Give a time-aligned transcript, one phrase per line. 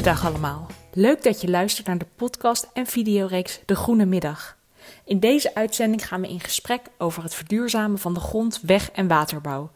[0.00, 0.66] Goedendag allemaal.
[0.92, 4.56] Leuk dat je luistert naar de podcast en videoreeks De Groene Middag.
[5.04, 9.08] In deze uitzending gaan we in gesprek over het verduurzamen van de grond, weg- en
[9.08, 9.70] waterbouw.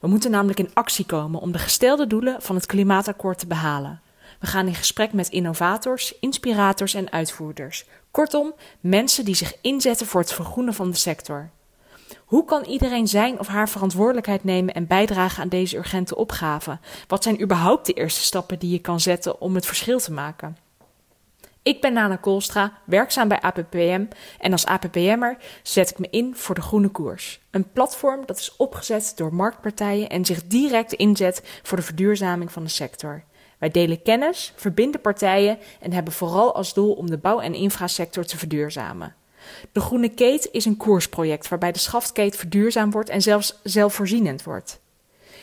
[0.00, 4.00] We moeten namelijk in actie komen om de gestelde doelen van het klimaatakkoord te behalen.
[4.40, 7.84] We gaan in gesprek met innovators, inspirators en uitvoerders.
[8.10, 11.50] Kortom, mensen die zich inzetten voor het vergroenen van de sector.
[12.24, 16.78] Hoe kan iedereen zijn of haar verantwoordelijkheid nemen en bijdragen aan deze urgente opgave?
[17.06, 20.56] Wat zijn überhaupt de eerste stappen die je kan zetten om het verschil te maken?
[21.62, 24.06] Ik ben Nana Koolstra, werkzaam bij APPM
[24.38, 27.40] en als APPM'er zet ik me in voor de Groene Koers.
[27.50, 32.62] Een platform dat is opgezet door marktpartijen en zich direct inzet voor de verduurzaming van
[32.62, 33.24] de sector.
[33.58, 38.24] Wij delen kennis, verbinden partijen en hebben vooral als doel om de bouw- en infrasector
[38.24, 39.14] te verduurzamen.
[39.72, 44.80] De Groene Keet is een koersproject waarbij de schaftkeet verduurzaam wordt en zelfs zelfvoorzienend wordt.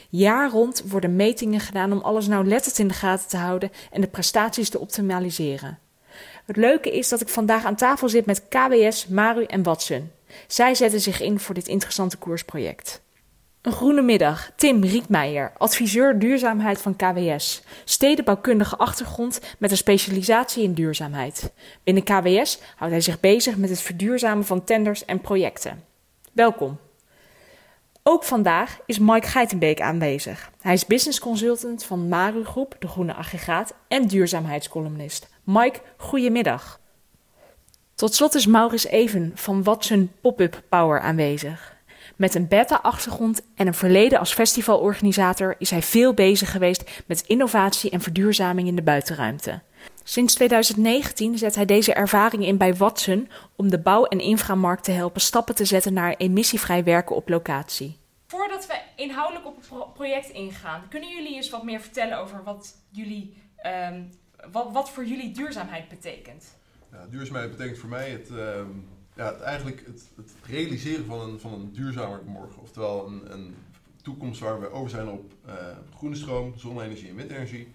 [0.09, 4.07] Jaar rond worden metingen gedaan om alles nauwlettend in de gaten te houden en de
[4.07, 5.79] prestaties te optimaliseren.
[6.45, 10.11] Het leuke is dat ik vandaag aan tafel zit met KWS, Maru en Watson.
[10.47, 13.01] Zij zetten zich in voor dit interessante koersproject.
[13.67, 14.51] Een groene middag.
[14.55, 17.61] Tim Rietmeijer, adviseur duurzaamheid van KWS.
[17.83, 21.53] Stedenbouwkundige achtergrond met een specialisatie in duurzaamheid.
[21.83, 25.83] Binnen KWS houdt hij zich bezig met het verduurzamen van tenders en projecten.
[26.33, 26.79] Welkom.
[28.03, 30.51] Ook vandaag is Mike Geitenbeek aanwezig.
[30.61, 35.29] Hij is business consultant van Maru Groep, de Groene Aggregaat, en duurzaamheidscolumnist.
[35.43, 36.79] Mike, goedemiddag.
[37.95, 41.76] Tot slot is Maurits Even van Watson Pop-up Power aanwezig.
[42.17, 47.89] Met een beta-achtergrond en een verleden als festivalorganisator is hij veel bezig geweest met innovatie
[47.89, 49.61] en verduurzaming in de buitenruimte.
[50.03, 54.91] Sinds 2019 zet hij deze ervaring in bij Watson om de bouw- en inframarkt te
[54.91, 57.97] helpen stappen te zetten naar emissievrij werken op locatie.
[58.27, 62.75] Voordat we inhoudelijk op het project ingaan, kunnen jullie eens wat meer vertellen over wat,
[62.89, 63.37] jullie,
[63.91, 64.09] um,
[64.51, 66.57] wat, wat voor jullie duurzaamheid betekent?
[66.91, 68.87] Ja, duurzaamheid betekent voor mij het, um,
[69.17, 72.61] ja, het eigenlijk het, het, realiseren van een, van een duurzamer morgen.
[72.61, 73.55] Oftewel een, een
[74.01, 75.53] toekomst waar we over zijn op uh,
[75.95, 77.67] groene stroom, zonne-energie en windenergie.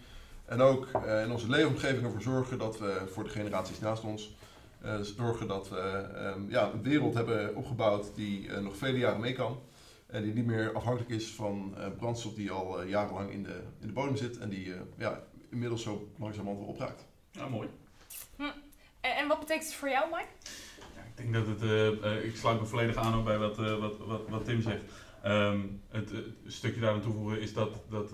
[0.44, 4.36] En ook uh, in onze leefomgeving ervoor zorgen dat we voor de generaties naast ons
[4.84, 9.32] uh, zorgen dat we um, ja, een wereld hebben opgebouwd die nog vele jaren mee
[9.32, 9.60] kan.
[10.06, 13.92] En die niet meer afhankelijk is van brandstof die al jarenlang in de, in de
[13.92, 17.04] bodem zit en die ja, inmiddels zo langzamerhand wel opraakt.
[17.30, 17.68] Ja, mooi.
[18.36, 18.42] Hm.
[19.00, 20.28] En, en wat betekent het voor jou, Mike?
[21.16, 23.78] Ik denk dat het, uh, uh, ik sluit me volledig aan ook bij wat, uh,
[23.78, 23.96] wat,
[24.28, 24.82] wat, Tim zegt.
[25.26, 26.12] Um, het
[26.46, 28.12] stukje daar aan toevoegen is dat, dat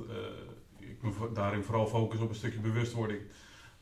[0.79, 3.21] ik me daarin vooral focus op een stukje bewustwording.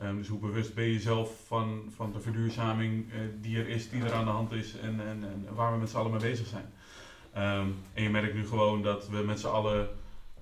[0.02, 3.06] Um, dus hoe bewust ben je zelf van, van de verduurzaming
[3.40, 5.90] die er is, die er aan de hand is en, en, en waar we met
[5.90, 6.72] z'n allen mee bezig zijn.
[7.60, 9.88] Um, en je merkt nu gewoon dat we met z'n allen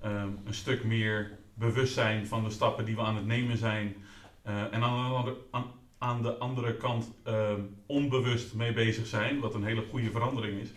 [0.01, 3.95] een stuk meer bewust zijn van de stappen die we aan het nemen zijn.
[4.43, 5.35] en aan de andere,
[5.97, 10.69] aan de andere kant um, onbewust mee bezig zijn, wat een hele goede verandering is,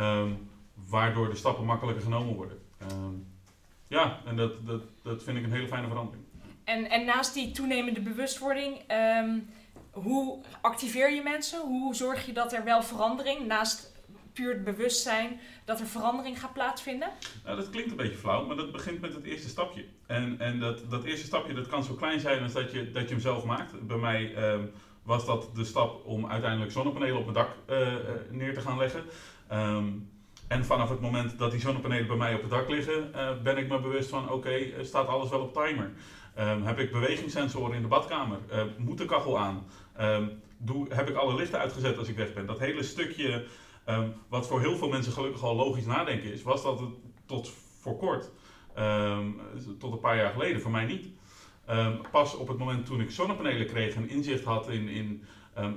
[0.00, 2.58] um, waardoor de stappen makkelijker genomen worden.
[2.92, 3.26] Um,
[3.88, 6.24] ja, en dat, dat, dat vind ik een hele fijne verandering.
[6.64, 8.80] En, en naast die toenemende bewustwording,
[9.90, 11.60] hoe activeer je mensen?
[11.60, 13.89] Hoe zorg je dat er wel verandering, naast
[14.48, 17.08] het bewustzijn, dat er verandering gaat plaatsvinden?
[17.44, 19.84] Nou, dat klinkt een beetje flauw, maar dat begint met het eerste stapje.
[20.06, 23.02] En, en dat, dat eerste stapje dat kan zo klein zijn als dat je, dat
[23.02, 23.86] je hem zelf maakt.
[23.86, 24.70] Bij mij um,
[25.02, 27.88] was dat de stap om uiteindelijk zonnepanelen op mijn dak uh,
[28.30, 29.04] neer te gaan leggen.
[29.52, 30.08] Um,
[30.48, 33.56] en vanaf het moment dat die zonnepanelen bij mij op het dak liggen, uh, ben
[33.56, 35.90] ik me bewust van: oké, staat alles wel op timer?
[36.38, 38.38] Um, heb ik bewegingssensoren in de badkamer?
[38.76, 39.66] Moet de kachel aan?
[40.56, 42.46] doe, heb ik alle lichten uitgezet als ik weg ben?
[42.46, 43.44] Dat hele stukje
[43.90, 46.88] Um, wat voor heel veel mensen gelukkig al logisch nadenken is, was dat het
[47.26, 48.30] tot voor kort,
[48.78, 49.40] um,
[49.78, 51.08] tot een paar jaar geleden, voor mij niet.
[51.70, 55.24] Um, pas op het moment toen ik zonnepanelen kreeg en inzicht had in, in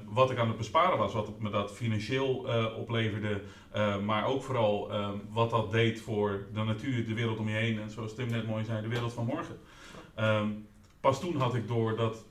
[0.05, 3.41] wat ik aan het besparen was, wat me dat financieel uh, opleverde,
[3.75, 4.91] uh, maar ook vooral
[5.29, 8.47] wat dat deed voor de natuur, de wereld om je heen en zoals Tim net
[8.47, 9.59] mooi zei, de wereld van morgen.
[10.99, 12.25] pas toen had ik door dat,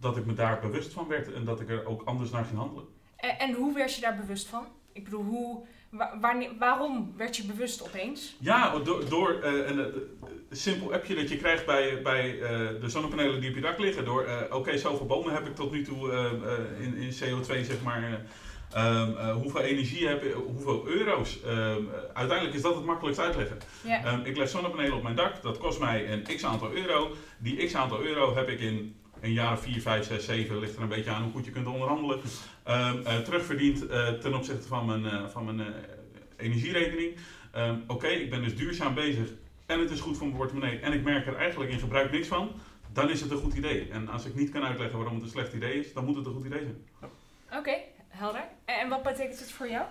[0.00, 2.58] dat ik me daar bewust van werd en dat ik er ook anders naar ging
[2.58, 2.88] handelen.
[3.16, 4.66] En, en hoe werd je daar bewust van?
[4.94, 5.64] Ik bedoel, hoe,
[6.20, 8.36] waar, waarom werd je bewust opeens?
[8.40, 9.92] Ja, door, door uh, een, een,
[10.50, 12.48] simpel appje dat je krijgt bij, bij uh,
[12.80, 14.04] de zonnepanelen die op je dak liggen.
[14.04, 16.12] Door, uh, oké, okay, zoveel bomen heb ik tot nu toe
[16.80, 18.20] in, in CO2, zeg maar.
[18.76, 21.38] Um, hoeveel energie heb ik, hoeveel euro's?
[21.46, 23.58] Um, uiteindelijk is dat het makkelijkst uitleggen.
[23.84, 24.12] Yeah.
[24.12, 27.10] Um, ik leg zonnepanelen op mijn dak, dat kost mij een x aantal euro.
[27.38, 28.94] Die x aantal euro heb ik in
[29.24, 31.66] een jaar 4, 5, 6, 7, ligt er een beetje aan hoe goed je kunt
[31.66, 32.20] onderhandelen,
[32.68, 35.74] um, uh, terugverdiend uh, ten opzichte van mijn, uh, van mijn
[36.36, 37.16] energierekening.
[37.56, 39.28] Um, Oké, okay, ik ben dus duurzaam bezig
[39.66, 42.28] en het is goed voor mijn portemonnee en ik merk er eigenlijk in gebruik niks
[42.28, 42.50] van.
[42.92, 43.88] dan is het een goed idee.
[43.90, 46.26] En als ik niet kan uitleggen waarom het een slecht idee is, dan moet het
[46.26, 47.10] een goed idee zijn.
[47.58, 47.76] Oké,
[48.08, 48.44] helder.
[48.64, 49.86] En, en wat betekent het voor jou,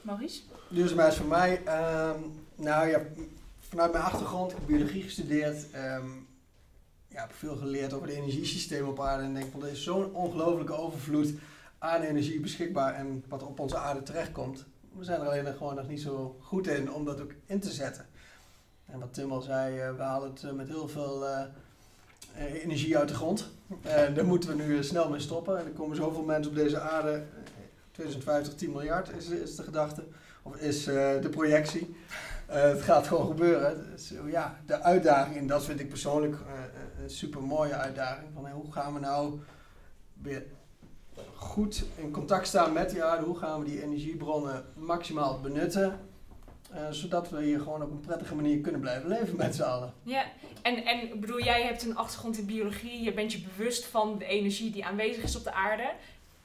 [0.00, 0.40] Maurice?
[0.68, 2.18] Duurzaamheid is voor mij, ehm,
[2.56, 3.02] nou ja,
[3.68, 6.06] vanuit mijn achtergrond, ik heb biologie gestudeerd, ehm,
[7.14, 10.14] ja, heb veel geleerd over de energiesystemen op aarde en denk van er is zo'n
[10.14, 11.32] ongelofelijke overvloed
[11.78, 14.64] aan energie beschikbaar en wat op onze aarde terechtkomt.
[14.92, 17.70] We zijn er alleen gewoon nog niet zo goed in om dat ook in te
[17.70, 18.06] zetten.
[18.86, 21.44] En wat Tim al zei, eh, we halen het eh, met heel veel eh,
[22.62, 23.50] energie uit de grond.
[23.82, 25.58] En daar moeten we nu snel mee stoppen.
[25.58, 27.12] En er komen zoveel mensen op deze aarde.
[27.12, 27.22] eh,
[27.90, 30.04] 2050 10 miljard is, de gedachte.
[30.42, 31.96] Of is de projectie.
[32.46, 33.90] Het gaat gewoon gebeuren.
[33.90, 36.36] Dus, ja, de uitdaging, en dat vind ik persoonlijk
[37.06, 38.28] super mooie uitdaging.
[38.34, 39.40] Van, hoe gaan we nou
[40.22, 40.42] weer
[41.34, 43.24] goed in contact staan met die aarde?
[43.24, 46.00] Hoe gaan we die energiebronnen maximaal benutten?
[46.74, 49.92] eh, zodat we hier gewoon op een prettige manier kunnen blijven leven met z'n allen.
[50.02, 50.24] Ja,
[50.62, 53.02] en, en bedoel, jij hebt een achtergrond in biologie.
[53.02, 55.90] Je bent je bewust van de energie die aanwezig is op de aarde.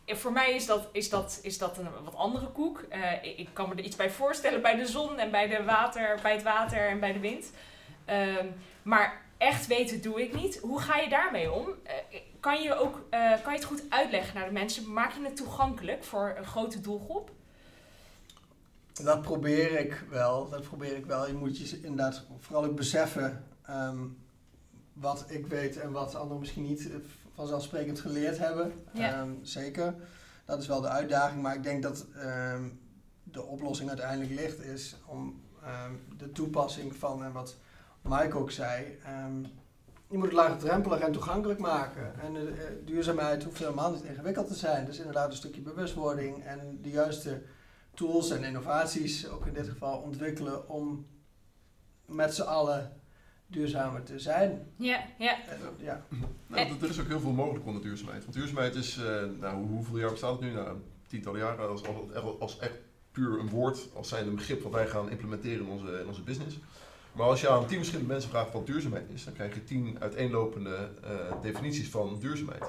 [0.05, 2.85] En voor mij is dat, is dat, is dat een wat andere koek.
[2.89, 5.63] Eh, ik, ik kan me er iets bij voorstellen bij de zon en bij, de
[5.63, 7.51] water, bij het water en bij de wind.
[8.05, 8.45] Ehm,
[8.83, 10.57] maar echt weten doe ik niet.
[10.57, 11.68] Hoe ga je daarmee om?
[11.83, 14.94] Eh, kan, je ook, eh, kan je het goed uitleggen naar de mensen?
[14.94, 17.31] Maak je het toegankelijk voor een grote doelgroep?
[18.94, 20.50] Dat probeer ik wel.
[20.50, 21.27] Dat probeer ik wel.
[21.27, 24.06] Je moet je inderdaad vooral ook beseffen ehm,
[24.94, 26.95] wat ik weet en wat anderen misschien niet eh,
[27.33, 28.74] vanzelfsprekend geleerd hebben.
[28.91, 29.13] Ja.
[29.13, 29.95] Ehm, zeker.
[30.45, 31.41] Dat is wel de uitdaging.
[31.41, 32.63] Maar ik denk dat ehm,
[33.24, 35.47] de oplossing uiteindelijk ligt is om
[36.18, 37.57] de toepassing van en wat
[38.09, 38.97] Mike ook zei.
[39.03, 39.41] ehm,
[40.11, 42.19] je moet het laagdrempelig en toegankelijk maken.
[42.21, 44.85] En de eh, duurzaamheid hoeft helemaal niet ingewikkeld te zijn.
[44.85, 47.41] Dus inderdaad een stukje bewustwording en de juiste
[47.94, 51.06] tools en innovaties, ook in dit geval, ontwikkelen om
[52.06, 52.94] met z'n allen
[53.47, 54.67] duurzamer te zijn.
[54.75, 55.38] Ja, ja.
[55.47, 56.05] En, ja.
[56.47, 58.21] Nou, er is ook heel veel mogelijk onder duurzaamheid.
[58.23, 60.51] Want duurzaamheid is, eh, nou, hoe- hoeveel jaar bestaat het nu?
[60.51, 60.77] Nou,
[61.07, 62.73] tientallen jaren als, als, als echt
[63.12, 66.21] puur een woord, als zijn een begrip wat wij gaan implementeren in onze, in onze
[66.21, 66.59] business.
[67.11, 69.97] Maar als je aan tien verschillende mensen vraagt wat duurzaamheid is, dan krijg je tien
[70.00, 72.63] uiteenlopende eh, definities van duurzaamheid.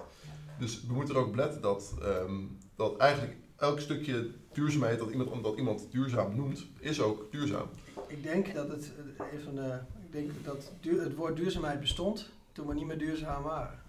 [0.58, 2.40] Dus we moeten er ook op letten dat, ehm,
[2.76, 7.68] dat eigenlijk elk stukje duurzaamheid dat iemand, dat iemand duurzaam noemt, is ook duurzaam.
[8.06, 11.80] Ik denk dat het eh, een van de, ik denk dat duur- het woord duurzaamheid
[11.80, 13.82] bestond toen we niet meer duurzaam waren.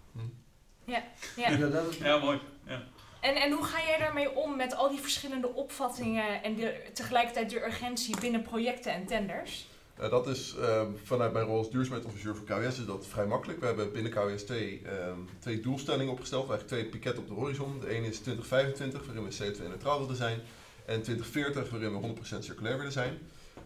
[0.85, 1.03] Ja.
[1.35, 2.39] Ja, dat is, Ja, mooi.
[2.65, 2.83] Ja.
[3.21, 7.49] En, en hoe ga jij daarmee om met al die verschillende opvattingen en de, tegelijkertijd
[7.49, 9.69] de urgentie binnen projecten en tenders?
[9.97, 13.59] Eh, dat is ehm, vanuit mijn rol als duurzaamheidsadviseur voor KWS is dat vrij makkelijk.
[13.59, 17.79] We hebben binnen KWS twee, ehm, twee doelstellingen opgesteld, eigenlijk twee piketten op de horizon.
[17.79, 20.39] De ene is 2025, waarin we CO2-neutraal willen zijn.
[20.85, 23.17] En 2040, waarin we 100% circulair willen zijn.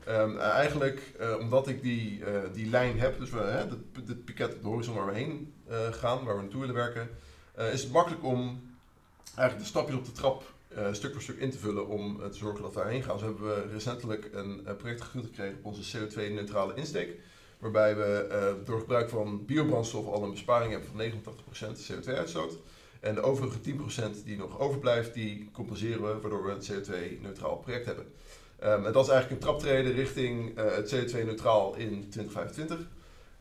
[0.04, 2.24] Ehm, eh, eigenlijk, eh, omdat ik die,
[2.54, 5.54] die lijn heb, dus we, hè, op de horizon waar we heen
[5.92, 7.10] gaan, waar we naartoe willen werken,
[7.72, 8.74] is het makkelijk om
[9.36, 12.28] eigenlijk de stapjes op de trap eh, stuk voor stuk in te vullen om eh,
[12.28, 13.20] te zorgen dat we daarheen gaan.
[13.20, 17.20] Zo hebben we recentelijk een eh, project gekregen op onze CO2-neutrale insteek.
[17.60, 21.34] Waarbij we door gebruik van biobrandstof al een besparing hebben van
[21.74, 22.58] 89% CO2-uitstoot.
[23.00, 27.86] En de overige 10% die nog overblijft, die compenseren we, waardoor we een CO2-neutraal project
[27.86, 28.06] hebben.
[28.60, 32.88] Ehm, en dat is eigenlijk een traptreden richting het CO2-neutraal in 2025.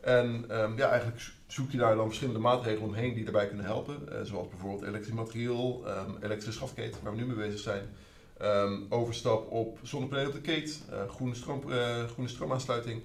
[0.05, 4.11] En ehm, ja, eigenlijk zoek je daar dan verschillende maatregelen omheen die daarbij kunnen helpen.
[4.11, 7.83] Eh, zoals bijvoorbeeld elektrisch materieel, ehm, elektrische schafketen, waar we nu mee bezig zijn.
[8.37, 13.01] Ehm, overstap op zonnepanelen op de keet, eh, groene, stroom, eh, groene stroomaansluiting.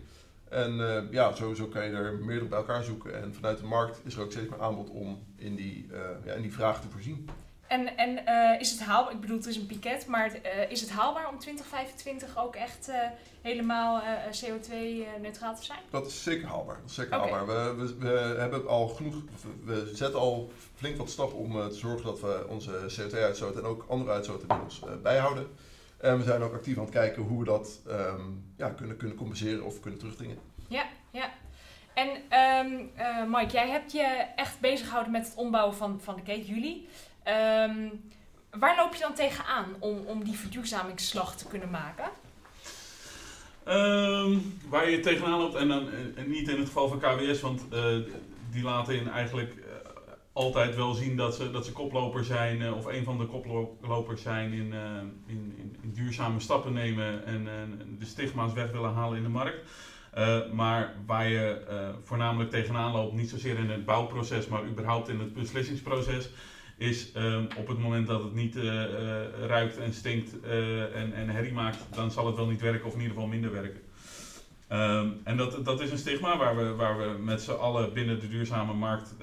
[0.48, 3.22] En ja, sowieso kan je er meerdere bij elkaar zoeken.
[3.22, 5.86] En vanuit de markt is er ook steeds meer aanbod om in die,
[6.24, 7.28] ja, in die vraag te voorzien.
[7.70, 10.80] En, en eh, is het haalbaar, ik bedoel het is een piket, maar eh, is
[10.80, 12.96] het haalbaar om 2025 ook echt eh,
[13.40, 15.78] helemaal CO2-neutraal te zijn?
[15.90, 16.76] Dat is zeker haalbaar.
[16.80, 17.46] Dat is zeker haalbaar.
[17.46, 19.14] We, we, we hebben al genoeg,
[19.64, 23.84] we zetten al flink wat stappen om te zorgen dat we onze CO2-uitstoot en ook
[23.88, 25.46] andere uitstoot inmiddels eh, bijhouden.
[25.98, 28.22] En we zijn ook actief aan het kijken hoe we dat ehm,
[28.56, 30.38] ja, kunnen, kunnen compenseren of kunnen terugdringen.
[30.68, 31.30] Ja, ja.
[31.94, 36.22] En eh, Mike, jij hebt je echt bezig gehouden met het ombouwen van, van de
[36.22, 36.88] keten, jullie.
[37.30, 37.88] Ehm,
[38.50, 42.04] waar loop je dan tegenaan om, om die verduurzamingsslag te kunnen maken?
[43.64, 47.66] Ehm, waar je tegenaan loopt, en dan eh, niet in het geval van KWS, want
[47.70, 47.96] eh,
[48.50, 49.64] die laten in eigenlijk eh,
[50.32, 54.52] altijd wel zien dat ze, dat ze koploper zijn, of een van de koplopers zijn
[54.52, 54.74] in,
[55.26, 57.44] in, in, duurzame stappen nemen en
[57.98, 59.58] de stigma's weg willen halen in de markt.
[60.52, 61.62] Maar waar je
[62.04, 66.30] voornamelijk tegenaan loopt, niet zozeer in het bouwproces, maar überhaupt in het beslissingsproces,
[66.80, 71.12] is ehm, op het moment dat het niet eh, eh, ruikt en stinkt eh, en,
[71.14, 73.80] en herrie maakt, dan zal het wel niet werken of in ieder geval minder werken.
[74.68, 78.20] Ehm, en dat, dat is een stigma waar we, waar we met z'n allen binnen
[78.20, 79.14] de duurzame markt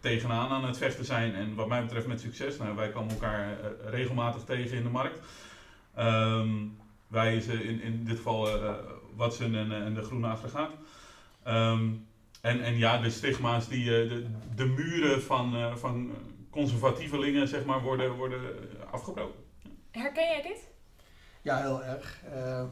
[0.00, 1.34] tegenaan aan het vechten zijn.
[1.34, 2.56] En wat mij betreft met succes.
[2.56, 5.20] Nou, wij komen elkaar regelmatig tegen in de markt.
[5.98, 8.48] Um, wij in, in dit geval
[9.14, 10.72] Watson en, en de Groene Aggregaat.
[12.40, 16.10] En, en ja, de stigma's, die, de, de muren van, van
[16.56, 18.40] conservatievelingen zeg maar, worden, worden
[18.90, 19.40] afgebroken.
[19.90, 20.68] Herken jij dit?
[21.42, 22.22] Ja, heel erg.
[22.34, 22.64] Uh,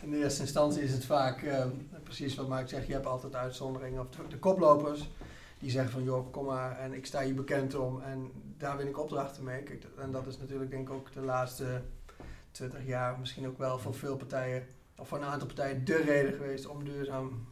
[0.00, 1.64] in eerste instantie is het vaak uh,
[2.02, 2.86] precies wat Mark zegt.
[2.86, 4.00] Je hebt altijd uitzonderingen.
[4.00, 5.10] Of de, de, koplopers
[5.58, 8.00] die zeggen van joh, kom maar en ik sta hier bekend om.
[8.00, 9.62] En daar win ik opdrachten mee.
[9.62, 11.82] Kijk, en dat is natuurlijk denk ik ook de laatste
[12.50, 14.66] 20 jaar misschien ook wel voor veel partijen.
[14.96, 17.46] Of voor een aantal partijen de reden geweest om duurzaam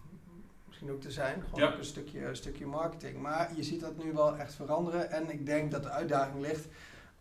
[0.80, 1.42] misschien ook te zijn.
[1.42, 3.18] Gewoon ook een stukje, een stukje marketing.
[3.18, 5.10] Maar je ziet dat nu wel echt veranderen.
[5.10, 6.66] En ik denk dat de uitdaging ligt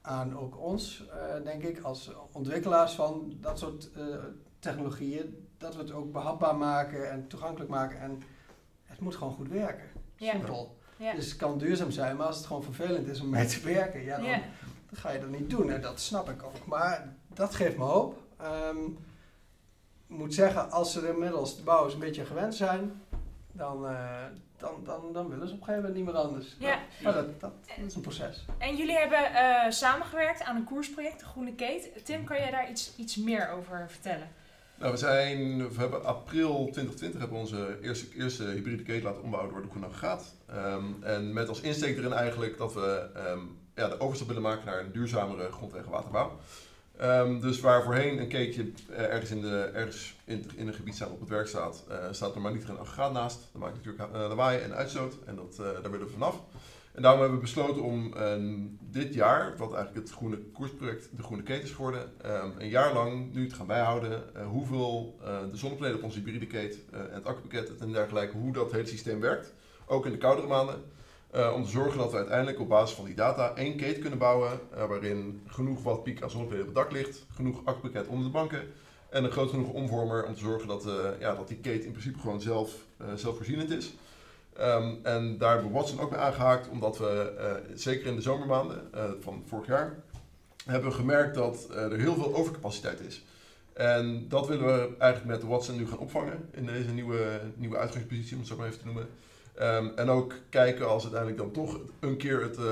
[0.02, 4.04] aan ook ons, uh, denk ik, als ontwikkelaars van dat soort uh,
[4.60, 8.00] technologieën, dat we het ook behapbaar maken en toegankelijk maken.
[8.00, 8.22] En
[8.84, 9.88] het moet gewoon goed werken.
[10.16, 10.32] Ja.
[10.32, 10.78] Simpel.
[10.98, 11.14] Ja.
[11.14, 14.04] Dus het kan duurzaam zijn, maar als het gewoon vervelend is om mee te werken,
[14.04, 14.42] ja, dan, ja.
[14.90, 15.72] dan ga je dat niet doen.
[15.72, 16.66] En dat snap ik ook.
[16.66, 18.22] Maar dat geeft me hoop.
[18.42, 18.98] Um,
[20.08, 23.02] ik moet zeggen, als ze inmiddels de bouwers een beetje gewend zijn,
[23.52, 24.24] dan, uh,
[24.58, 26.56] dan, dan, dan willen ze op een gegeven moment niet meer anders.
[26.60, 26.80] Ja.
[27.04, 27.52] Maar dat, dat,
[27.86, 28.46] is een proces.
[28.58, 32.06] En jullie hebben uh, samengewerkt aan een koersproject, de Groene Keet.
[32.06, 34.28] Tim, kan jij daar iets, iets meer over vertellen?
[34.80, 39.24] Nou, we, zijn, we hebben april 2020 hebben we onze eerste, eerste hybride keet laten
[39.24, 40.36] ombouwen door de Groene Gaat.
[40.56, 44.66] Um, en met als insteek erin eigenlijk dat we um, ja, de overstap willen maken
[44.66, 46.40] naar een duurzamere grondweg- en waterbouw.
[47.02, 50.96] Um, dus waar voorheen een keetje uh, ergens, in, de, ergens in, in een gebied
[50.96, 53.40] staat op het werk staat, uh, staat er maar niet een aggregaat naast.
[53.52, 56.42] Dat maakt natuurlijk uh, lawaai en uitstoot en dat, daar willen we vanaf.
[56.92, 58.14] En daarom hebben we besloten om
[58.80, 62.94] dit jaar, wat eigenlijk het groene koersproject de Groene Keten is geworden, um, een jaar
[62.94, 65.20] lang nu te gaan bijhouden hoeveel
[65.52, 69.20] de zonnepanelen op onze hybride keten en het accupakket en dergelijke, hoe dat hele systeem
[69.20, 69.54] werkt.
[69.86, 70.84] Ook in de koudere maanden.
[71.36, 74.20] Uh, om te zorgen dat we uiteindelijk op basis van die data één keten kunnen
[74.20, 74.60] bouwen.
[74.74, 77.26] Uh, waarin genoeg wat piek aan zonnepanelen op het dak ligt.
[77.34, 78.62] Genoeg accupakket onder de banken.
[79.10, 81.92] En een groot genoeg omvormer om te zorgen dat, uh, ja, dat die keten in
[81.92, 82.76] principe gewoon zelf,
[83.16, 83.94] zelfvoorzienend is.
[84.60, 86.70] Um, en daar hebben we Watson ook mee aangehaakt.
[86.70, 90.00] Omdat we, zeker in de zomermaanden van vorig jaar,
[90.66, 93.24] hebben gemerkt dat er heel veel overcapaciteit is.
[93.74, 96.50] En dat willen we eigenlijk met Watson nu gaan opvangen.
[96.52, 99.08] In deze nieuwe, nieuwe uitgangspositie, om het zo maar even te noemen.
[99.62, 102.66] Um, en ook kijken als uiteindelijk dan toch een keer het, uh,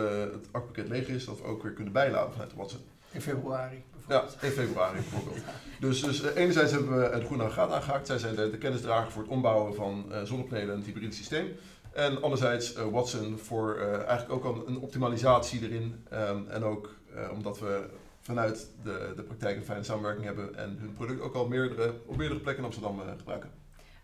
[0.73, 2.83] het leeg is, dat we ook weer kunnen bijladen vanuit WhatsApp.
[3.11, 4.37] In februari bijvoorbeeld.
[4.41, 5.43] Ja, in februari bijvoorbeeld.
[5.79, 8.07] dus, dus uh, enerzijds hebben we het Groene aangehaakt.
[8.07, 11.55] Zij zijn de, de kennisdrager voor het ombouwen van uh, zonnepanelen en het hybride systeem.
[11.91, 16.05] En anderzijds Watson voor eigenlijk ook al een optimalisatie erin.
[16.13, 16.95] Um, en ook
[17.31, 17.85] omdat we
[18.21, 22.17] vanuit de, de praktijk een fijne samenwerking hebben en hun product ook al meerdere, op
[22.17, 23.49] meerdere plekken in Amsterdam gebruiken.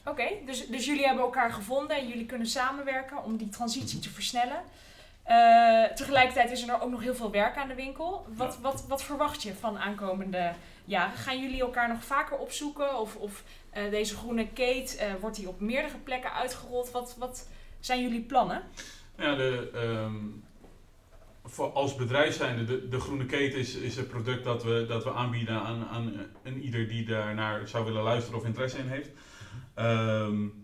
[0.06, 4.10] Oké, dus, dus jullie hebben elkaar gevonden en jullie kunnen samenwerken om die transitie te
[4.10, 4.62] versnellen.
[5.30, 8.26] Uh, tegelijkertijd is er ook nog heel veel werk aan de winkel.
[8.36, 10.52] Wat, wat, wat verwacht je van aankomende
[10.86, 11.18] jaren?
[11.18, 13.00] Gaan jullie elkaar nog vaker opzoeken?
[13.00, 13.44] Of, of
[13.78, 16.92] uh, deze groene kate, uh, wordt die op meerdere plekken uitgerold?
[16.92, 17.48] Wat, wat
[17.80, 18.62] zijn jullie plannen?
[19.18, 20.44] Ja, de, um,
[21.44, 25.04] voor als bedrijf zijnde, de, de groene keten is, is een product dat we, dat
[25.04, 29.10] we aanbieden aan, aan een ieder die daarnaar zou willen luisteren of interesse in heeft.
[29.76, 30.62] Um,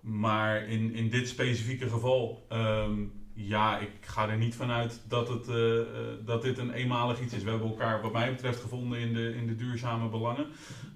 [0.00, 5.48] maar in, in dit specifieke geval, um, ja, ik ga er niet vanuit dat, het,
[5.48, 5.80] uh,
[6.24, 7.42] dat dit een eenmalig iets is.
[7.42, 10.46] We hebben elkaar, wat mij betreft, gevonden in de, in de duurzame belangen.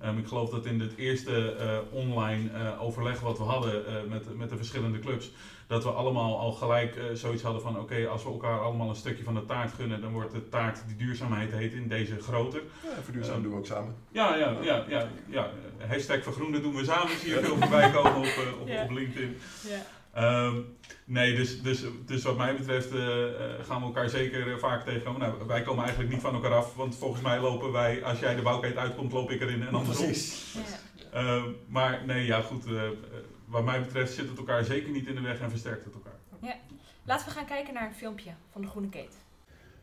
[0.05, 4.37] Um, ik geloof dat in het eerste uh, online uh, overleg wat we hadden met,
[4.37, 5.31] met de verschillende clubs,
[5.67, 8.95] dat we allemaal al gelijk uh, zoiets hadden van oké, als we elkaar allemaal een
[8.95, 12.63] stukje van de taart gunnen, dan wordt de taart die duurzaamheid heet in deze groter.
[12.83, 13.95] Ja, verduurzamen uh, doen we ook samen.
[14.11, 15.51] Ja, ja, ja, ja, ja.
[15.89, 18.83] Hashtag vergroenen doen we samen, zie je veel voorbij komen op, uh, op, ja.
[18.83, 19.37] op, LinkedIn.
[19.69, 19.98] Ja.
[20.21, 22.89] Um, nee, dus, dus, dus wat mij betreft
[23.63, 25.21] gaan we elkaar zeker vaak tegenkomen.
[25.21, 28.35] Nou, wij komen eigenlijk niet van elkaar af, want volgens mij lopen wij, als jij
[28.35, 30.05] de bouwketen uitkomt, loop ik erin en andersom.
[30.05, 30.55] Precies.
[30.55, 31.19] Ja.
[31.19, 32.65] Ehm, maar nee, ja goed
[33.49, 36.19] wat mij betreft zit het elkaar zeker niet in de weg en versterkt het elkaar.
[36.41, 36.55] Ja.
[37.05, 39.17] Laten we gaan kijken naar een filmpje van de Groene Keet.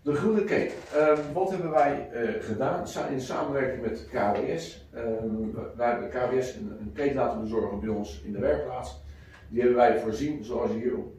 [0.01, 0.73] De Groene Keet.
[0.95, 4.85] Um, wat hebben wij uh, gedaan in samenwerking met KWS?
[4.95, 9.03] Um, wij hebben KWS een, een keet laten bezorgen bij ons in de werkplaats.
[9.55, 11.13] Die hebben wij voorzien, zoals je hier op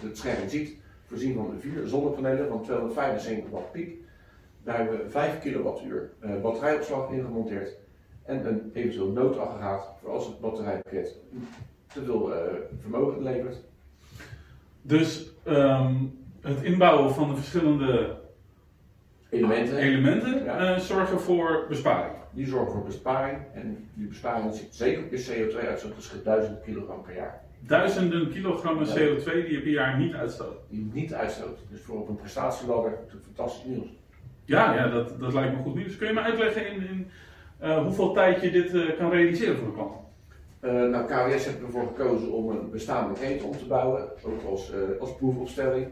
[0.00, 3.96] het scherm ziet, voorzien van vier zonnepanelen van 275 watt piek.
[4.64, 7.76] Daar hebben we 5 kilowattuur uh, batterijopslag in gemonteerd
[8.24, 11.16] en een eventueel noodaggregaat voor als het batterijpakket
[11.92, 12.36] te veel uh,
[12.80, 13.56] vermogen levert.
[14.82, 18.16] Dus um, het inbouwen van de verschillende
[19.28, 19.76] elementen.
[19.76, 20.74] elementen Ja.
[20.74, 22.14] eh, zorgen voor besparing.
[22.32, 23.38] Die zorgen voor besparing.
[23.54, 27.46] En die besparing zit zeker op je CO2-uitstoot, dus gaat 1000 kilogram per jaar.
[27.60, 28.94] Duizenden kilogrammen Ja.
[28.94, 30.56] CO2 die je per jaar niet uitstoot.
[30.70, 31.58] Die je niet uitstoot.
[31.70, 33.88] Dus voor op een prestatieladder natuurlijk fantastisch nieuws.
[34.44, 35.96] Ja, ja dat, dat lijkt me goed nieuws.
[35.96, 37.10] Kun je me uitleggen in, in
[37.58, 39.92] eh, hoeveel tijd je dit eh, kan realiseren voor de klant?
[40.60, 44.72] Eh, nou, KWS heeft ervoor gekozen om een bestaande keten om te bouwen, ook als,
[45.00, 45.86] als proefopstelling.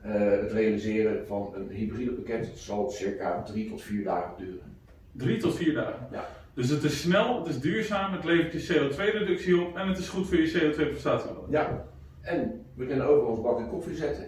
[0.00, 4.76] Het realiseren van een hybride pakket zal circa drie tot vier dagen duren.
[5.12, 6.08] Drie tot vier dagen.
[6.12, 6.28] Ja.
[6.60, 10.08] Dus het is snel, het is duurzaam, het levert je CO2-reductie op en het is
[10.08, 11.30] goed voor je CO2-prestatie.
[11.48, 11.84] Ja,
[12.20, 14.24] en we kunnen overal ons bak en koffie zetten,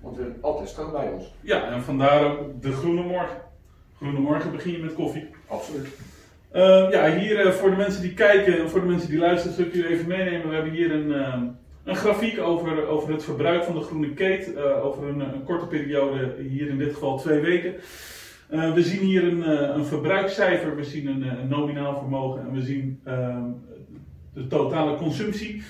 [0.00, 1.34] want we hebben altijd stroom bij ons.
[1.40, 3.36] Ja, en vandaar ook de Groene Morgen.
[3.96, 5.28] Groene Morgen begin je met koffie.
[5.48, 5.86] Absoluut.
[6.50, 9.56] Eh, ja, hier eh, voor de mensen die kijken en voor de mensen die luisteren,
[9.56, 10.48] zal ik jullie even meenemen.
[10.48, 11.42] We hebben hier een, eh,
[11.84, 14.54] een grafiek over, over het verbruik van de groene keet.
[14.54, 17.74] eh, over een, een korte periode, hier in dit geval twee weken.
[18.50, 22.40] Eh, we zien hier een, eh, een verbruikscijfer, we zien een, eh, een nominaal vermogen
[22.40, 23.44] en we zien ehm,
[24.34, 25.62] de totale consumptie.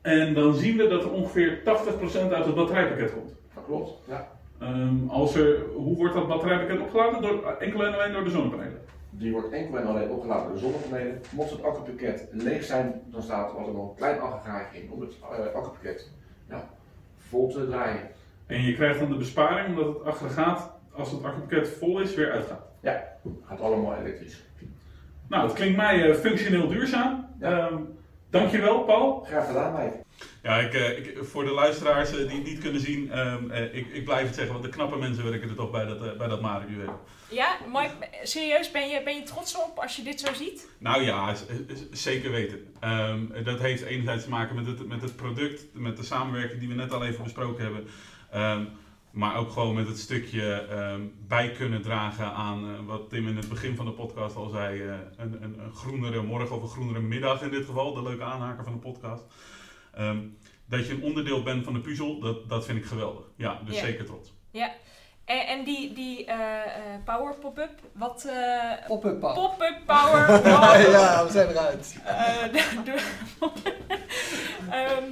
[0.00, 3.34] En dan zien we dat er ongeveer 80% uit het batterijpakket komt.
[3.54, 3.92] Dat klopt.
[4.08, 4.28] Ja.
[4.58, 7.22] Ehm, als er, hoe wordt dat batterijpakket opgeladen?
[7.22, 8.80] Door, enkel en alleen door de zonnepanelen.
[9.10, 11.20] Die wordt enkel en alleen opgeladen door de zonnepanelen.
[11.30, 15.54] Mocht het accupakket leeg zijn, dan staat er een klein aggregaatje in om het eh,
[15.54, 16.10] accupakket
[16.48, 16.68] ja,
[17.16, 18.08] vol te draaien.
[18.46, 22.30] En je krijgt dan de besparing omdat het aggregaat, als het accupakket vol is, weer
[22.30, 22.62] uitgaat.
[23.48, 24.42] Gaat allemaal elektrisch.
[25.28, 27.28] Nou, het klinkt mij eh, functioneel duurzaam.
[27.40, 27.58] Ja.
[27.58, 27.78] Ehm,
[28.30, 29.20] dankjewel, Paul.
[29.20, 30.02] Graag gedaan, Mike.
[30.42, 33.74] Ja, ik, eh, ik, voor de luisteraars eh, die het niet kunnen zien, ehm, eh,
[33.74, 36.16] ik, ik blijf het zeggen, want de knappe mensen werken er toch bij dat, eh,
[36.16, 37.00] bij dat Marenjuweel.
[37.28, 40.68] Ja, Mike, serieus, ben je, ben je trots op als je dit zo ziet?
[40.78, 41.34] Nou ja,
[41.90, 42.74] zeker weten.
[42.80, 46.68] Ehm, dat heeft enerzijds te maken met het, met het product, met de samenwerking die
[46.68, 47.86] we net al even besproken hebben.
[48.30, 48.64] Ehm,
[49.12, 53.36] maar ook gewoon met het stukje ehm, bij kunnen dragen aan eh, wat Tim in
[53.36, 56.68] het begin van de podcast al zei: eh, een, een, een groenere morgen of een
[56.68, 59.24] groenere middag in dit geval, de leuke aanhaker van de podcast.
[59.94, 60.18] Ehm,
[60.66, 63.24] dat je een onderdeel bent van de puzzel, dat, dat vind ik geweldig.
[63.36, 63.80] Ja, dus Ja.
[63.84, 64.32] zeker trots.
[65.24, 66.66] En, en die, die eh, eh,
[67.04, 68.24] power pop-up, wat...
[68.24, 69.34] eh, Pop-up pap.
[69.34, 70.48] Pop-up power.
[70.90, 71.96] ja, we zijn eruit.
[74.70, 75.02] Ehm,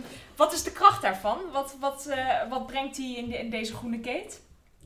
[0.40, 1.38] wat is de kracht daarvan?
[1.52, 4.40] Wat, wat, eh, wat brengt die in, de- in deze groene keet?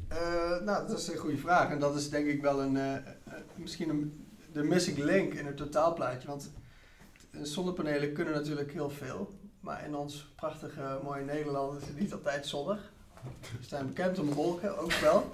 [0.08, 0.18] Eh,
[0.64, 1.70] nou, dat is een goede vraag.
[1.70, 2.92] En dat is denk ik wel een, eh,
[3.54, 6.28] misschien een, de missing link in het totaalplaatje.
[6.28, 6.50] Want
[7.42, 9.30] zonnepanelen kunnen natuurlijk heel veel.
[9.60, 12.92] Maar in ons prachtige mooie Nederland is het niet altijd zonnig.
[13.40, 15.32] We zijn bekend om wolken, ook wel.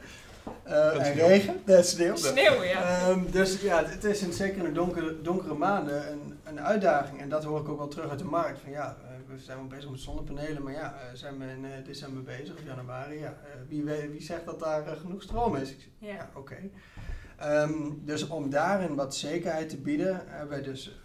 [0.63, 2.17] Eh, En regen, en sneeuw.
[2.17, 2.83] Sneeuw, ja.
[2.83, 7.21] Ehm, dus ja, het is in, zeker in de donkere, donkere maanden een, een uitdaging.
[7.21, 8.61] En dat hoor ik ook wel terug uit de markt.
[8.61, 8.97] Van ja,
[9.31, 12.55] we zijn wel bezig met zonnepanelen, maar ja, eh, zijn we in eh, december bezig
[12.55, 13.19] of januari?
[13.19, 15.71] Ja, eh, wie, weet, wie zegt dat daar genoeg stroom is?
[15.71, 16.14] Ik zeg, Ja.
[16.14, 16.57] ja, oké.
[17.37, 21.01] Ehm, dus om daarin wat zekerheid te bieden, hebben wij dus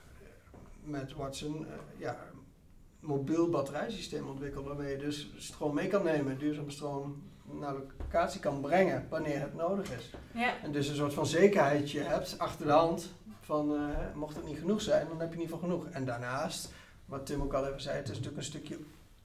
[0.83, 1.65] met Watson
[1.97, 4.65] ja, een mobiel batterijsysteem ontwikkeld.
[4.65, 9.55] Waarmee je dus stroom mee kan nemen, duurzame stroom naar locatie kan brengen wanneer het
[9.55, 10.09] nodig is.
[10.33, 10.61] Ja.
[10.63, 13.79] En dus een soort van zekerheidje hebt achter de hand van
[14.15, 15.87] mocht het niet genoeg zijn, dan heb je in ieder geval genoeg.
[15.87, 16.73] En daarnaast,
[17.05, 18.77] wat Tim ook al even zei, het is natuurlijk een stukje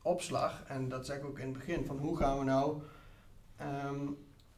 [0.02, 0.62] opslag.
[0.66, 2.82] En dat zei ik ook in het begin, van hoe gaan we nou
[3.56, 4.06] ehm,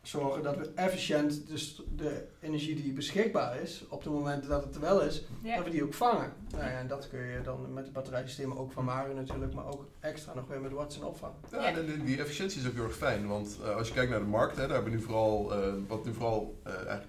[0.03, 4.75] zorgen dat we efficiënt dus de energie die beschikbaar is, op het moment dat het
[4.75, 5.57] er wel is, Ja.
[5.57, 6.33] dat we die ook vangen.
[6.51, 9.67] Nou ja, en dat kun je dan met de batterijsystemen ook van Mario natuurlijk, maar
[9.67, 11.37] ook extra nog weer met Watson opvangen.
[11.51, 14.11] Ja, en die, die efficiëntie is ook heel erg fijn, want eh, als je kijkt
[14.11, 17.07] naar de markt, hè, daar hebben we nu vooral, eh, wat nu vooral eh, eigenlijk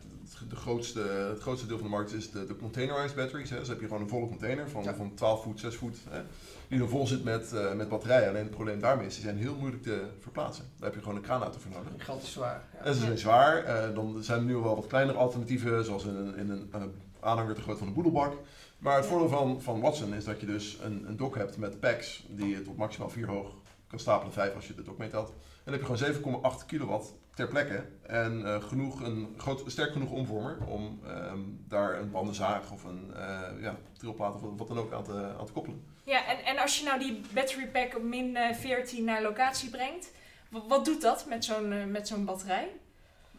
[0.49, 3.49] de grootste, het grootste deel van de markt is de, de containerized batteries.
[3.49, 3.59] Hè.
[3.59, 4.93] Dus heb je gewoon een volle container van, Ja.
[4.95, 6.21] van 12 voet, 6 voet, hè,
[6.67, 8.29] die dan vol zit met, eh, met batterijen.
[8.29, 10.65] Alleen het probleem daarmee is, die zijn heel moeilijk te verplaatsen.
[10.75, 11.91] Daar heb je gewoon een kraanauto voor nodig.
[11.97, 12.63] Gigantisch zwaar.
[12.73, 12.79] Ja.
[12.85, 13.63] En ze zijn zwaar.
[13.63, 16.81] eh, dan zijn er nu wel wat kleinere alternatieven, zoals in een, in een eh,
[17.19, 18.33] aanhanger te groot van een boedelbak.
[18.77, 21.79] Maar het voordeel van, van Watson is dat je dus een, een dock hebt met
[21.79, 23.51] packs die je tot maximaal 4 hoog
[23.87, 25.33] kan stapelen, 5 als je de dock meetelt.
[25.65, 29.91] En dan heb je gewoon 7,8 kilowatt ter plekke en eh, genoeg, een groot, sterk
[29.91, 34.77] genoeg omvormer om ehm, daar een bandenzaag of een eh ja, trilplaat of wat dan
[34.77, 35.83] ook aan te, aan te koppelen.
[36.03, 39.69] Ja, en, en als je nou die battery pack op min eh, 14 naar locatie
[39.69, 40.11] brengt,
[40.49, 42.67] wa- wat doet dat met zo'n eh, met zo'n batterij?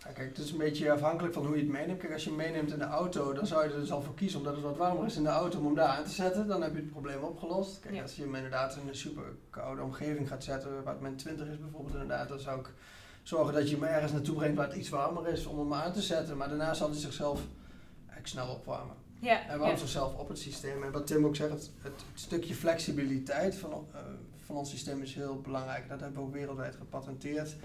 [0.04, 1.98] Ja, kijk, het is een beetje afhankelijk van hoe je het meeneemt.
[2.00, 4.14] Kijk, als je hem meeneemt in de auto, dan zou je er dus al voor
[4.14, 6.46] kiezen omdat het wat warmer is in de auto om hem daar aan te zetten.
[6.46, 7.80] Dan heb je het probleem opgelost.
[7.80, 8.02] Kijk, Ja.
[8.02, 11.46] als je hem inderdaad in een super koude omgeving gaat zetten, waar het min 20
[11.48, 12.70] is bijvoorbeeld inderdaad, dan zou ik
[13.22, 15.92] zorgen dat je hem ergens naartoe brengt waar het iets warmer is om hem aan
[15.92, 16.36] te zetten.
[16.36, 17.40] Maar daarna zal hij zichzelf
[17.98, 18.94] eigenlijk snel opwarmen.
[19.20, 19.78] Ja, Hij warmt ja.
[19.78, 20.82] zichzelf op het systeem.
[20.82, 24.00] En wat Tim ook zegt, het, het stukje flexibiliteit van, eh,
[24.46, 25.88] van ons systeem is heel belangrijk.
[25.88, 27.56] Dat hebben we ook wereldwijd gepatenteerd.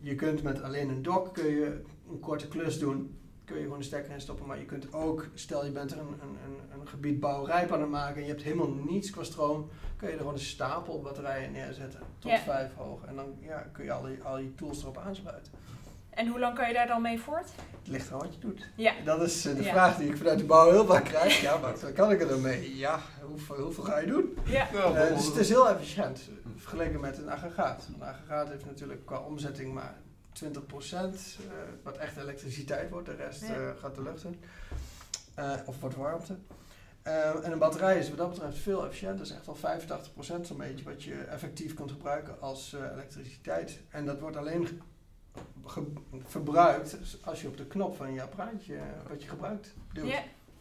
[0.00, 1.80] Je kunt met alleen een dock kun je
[2.10, 3.16] een korte klus doen.
[3.44, 4.46] Kun je gewoon een stekker in stoppen.
[4.46, 7.80] Maar je kunt ook, stel je bent er een, een, een, een gebied bouwrijp aan
[7.80, 9.70] het maken en je hebt helemaal niets qua stroom.
[9.96, 12.00] Kun je er gewoon een stapel batterijen neerzetten.
[12.18, 12.38] Tot Ja.
[12.38, 13.04] vijf hoog.
[13.04, 15.52] En dan ja, kun je al die, al die tools erop aansluiten.
[16.10, 17.46] En hoe lang kan je daar dan mee voort?
[17.78, 18.68] Het ligt eraan wat je doet.
[18.76, 18.92] Ja.
[19.04, 19.70] Dat is eh, de Ja.
[19.70, 21.40] vraag die ik vanuit de bouw heel vaak krijg.
[21.40, 22.76] Ja, maar kan ik er dan mee?
[22.76, 24.36] Ja, hoeveel, hoeveel ga je doen?
[24.44, 24.68] Ja.
[24.72, 26.20] Ja, Eh, dus het is heel efficiënt
[26.58, 27.88] vergeleken met een aggregaat.
[27.94, 29.94] Een aggregaat heeft natuurlijk qua omzetting maar
[30.32, 34.40] 20%, eh, wat echt elektriciteit wordt, de rest eh, gaat de lucht in.
[35.34, 36.36] Eh, of wordt warmte.
[37.42, 39.16] En een batterij is wat dat betreft veel efficiënter.
[39.18, 43.80] Dat is echt wel 85% zo'n beetje wat je effectief kunt gebruiken als elektriciteit.
[43.90, 44.76] En dat wordt alleen ge-
[45.66, 45.92] ge-
[46.24, 50.06] verbruikt als je op de knop van je apparaatje wat je gebruikt duwt.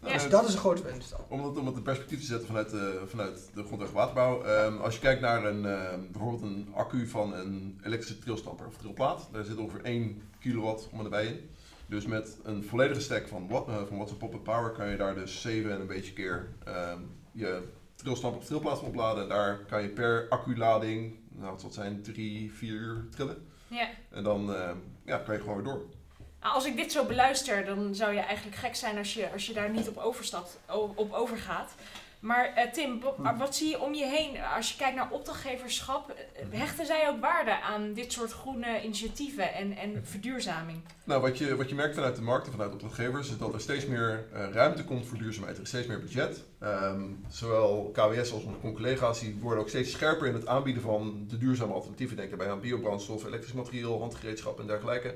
[0.07, 0.13] Ja.
[0.13, 1.15] Dus dat is een grote winst.
[1.29, 4.41] Om het, om het in perspectief te zetten vanuit de, vanuit de grond- en waterbouw.
[4.43, 8.77] ehm, als je kijkt naar een, ehm, bijvoorbeeld een accu van een elektrische trilstamper of
[8.77, 11.49] trilplaat, daar zit ongeveer 1 kilowatt om en nabij in.
[11.87, 15.15] Dus met een volledige stack van, Wat- eh, van Watson Pop Power kan je daar
[15.15, 16.99] dus 7 en een beetje keer ehm,
[17.31, 17.61] je
[17.95, 19.23] trilstamper of trilplaat van opladen.
[19.23, 23.37] En daar kan je per acculading, nou zal het zijn, 3, 4 uur trillen.
[23.67, 23.87] Ja.
[24.09, 24.55] En dan
[25.05, 25.85] ja, kan je gewoon weer door.
[26.47, 29.45] Nou, als ik dit zo beluister, dan zou je eigenlijk gek zijn als je, als
[29.45, 30.60] je daar niet op, overstapt,
[30.95, 31.71] op overgaat.
[32.19, 33.38] Maar eh, Tim, Hm.
[33.38, 34.38] wat zie je om je heen?
[34.55, 39.53] Als je kijkt naar opdrachtgeverschap, eh, hechten zij ook waarde aan dit soort groene initiatieven
[39.53, 40.81] en, en verduurzaming?
[41.03, 43.62] Nou, wat je, wat je merkt vanuit de markt en vanuit opdrachtgevers is dat er
[43.62, 45.55] steeds meer eh, ruimte komt voor duurzaamheid.
[45.55, 46.43] Er is steeds meer budget.
[46.60, 51.25] Ehm, zowel KWS als onze collega's die worden ook steeds scherper in het aanbieden van
[51.27, 52.17] de duurzame alternatieven.
[52.17, 55.15] Denk daarbij aan biobrandstof, elektrisch materiaal, handgereedschap en dergelijke.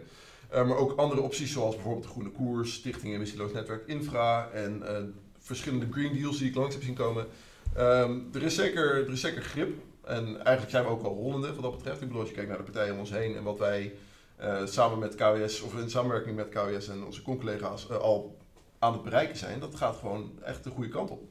[0.52, 4.88] Eh, maar ook andere opties zoals bijvoorbeeld de Groene Koers, Stichting Emissieloos Netwerk Infra en
[4.88, 5.04] eh,
[5.40, 7.28] verschillende Green Deals die ik langs heb zien komen.
[7.76, 9.80] Ehm, er, is zeker, er is zeker grip.
[10.04, 12.02] En eigenlijk zijn we ook wel rollende wat dat betreft.
[12.02, 13.94] Ik bedoel, als je kijkt naar de partijen om ons heen en wat wij
[14.36, 18.38] eh, samen met KWS of in samenwerking met KWS en onze con-collega's al
[18.80, 21.22] aan het bereiken zijn, dat gaat gewoon echt de goede kant op.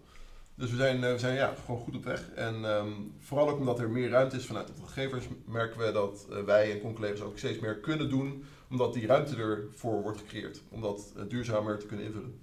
[0.55, 2.31] Dus we zijn, we zijn ja, gewoon goed op weg.
[2.35, 6.27] En ehm, vooral ook omdat er meer ruimte is vanuit de opdrachtgevers, merken we dat
[6.45, 10.63] wij en con-collega's ook steeds meer kunnen doen, omdat die ruimte ervoor wordt gecreëerd.
[10.69, 12.39] Om dat eh, duurzamer te kunnen invullen.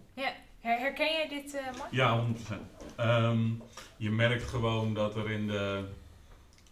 [0.60, 1.92] Her- herken jij dit, eh Mark?
[1.92, 2.22] Ja, 100%.
[2.96, 3.40] Ehm,
[3.98, 5.84] je merkt gewoon dat er in de,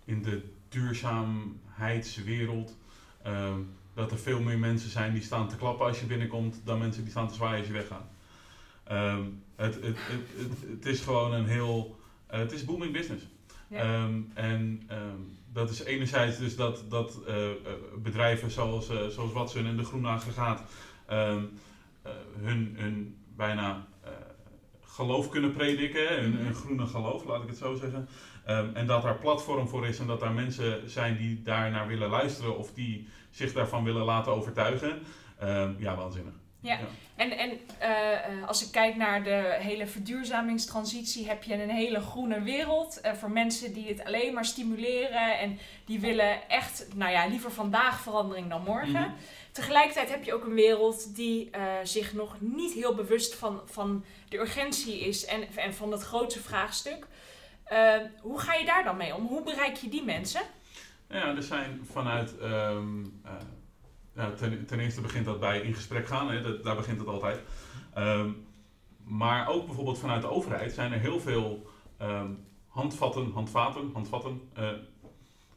[0.05, 2.77] in de duurzaamheidswereld.
[3.23, 3.59] ehm,
[3.93, 6.61] dat er veel meer mensen zijn die staan te klappen als je binnenkomt.
[6.63, 8.05] dan mensen die staan te zwaaien als je weggaat.
[8.83, 9.23] Ehm,
[9.55, 11.99] het, het, het, het, het is gewoon een heel.
[12.27, 13.23] eh, het is booming business.
[13.67, 13.79] Ja.
[13.79, 15.19] Ehm, en ehm,
[15.55, 17.55] dat is enerzijds dus dat, dat eh, eh,
[17.97, 20.61] bedrijven zoals, eh, zoals Watson en de Groene Aggregaat
[21.05, 21.43] ehm,
[22.01, 23.87] eh, hun, hun bijna
[24.81, 26.43] geloof kunnen prediken, hun, Mhm.
[26.43, 28.07] hun groene geloof, laat ik het zo zeggen.
[28.45, 31.87] Ehm, en dat daar platform voor is en dat daar mensen zijn die daar naar
[31.87, 34.99] willen luisteren of die zich daarvan willen laten overtuigen.
[35.39, 36.33] Ehm, ja, waanzinnig.
[36.65, 36.79] Ja.
[37.15, 41.99] En, en eh, eh, als ik kijk naar de hele verduurzamingstransitie, heb je een hele
[41.99, 43.01] groene wereld.
[43.01, 47.51] eh, voor mensen die het alleen maar stimuleren en die willen echt, nou ja, liever
[47.51, 48.91] vandaag verandering dan morgen.
[48.91, 49.09] Mhm.
[49.51, 51.49] Tegelijkertijd heb je ook een wereld die
[51.83, 56.39] zich nog niet heel bewust van, van de urgentie is en, en van het grootste
[56.41, 57.07] vraagstuk.
[58.21, 59.25] Hoe ga je daar dan mee om?
[59.27, 60.41] Hoe bereik je die mensen?
[61.09, 62.37] Ja, er zijn vanuit.
[62.37, 63.03] ehm,
[64.37, 67.39] ten, ten eerste begint dat bij in gesprek gaan, hè, dat, daar begint het altijd.
[67.93, 68.29] Ehm,
[69.03, 72.29] maar ook bijvoorbeeld vanuit de overheid zijn er heel veel ehm,
[72.67, 74.41] handvatten, handvaten, handvatten.
[74.53, 74.69] eh,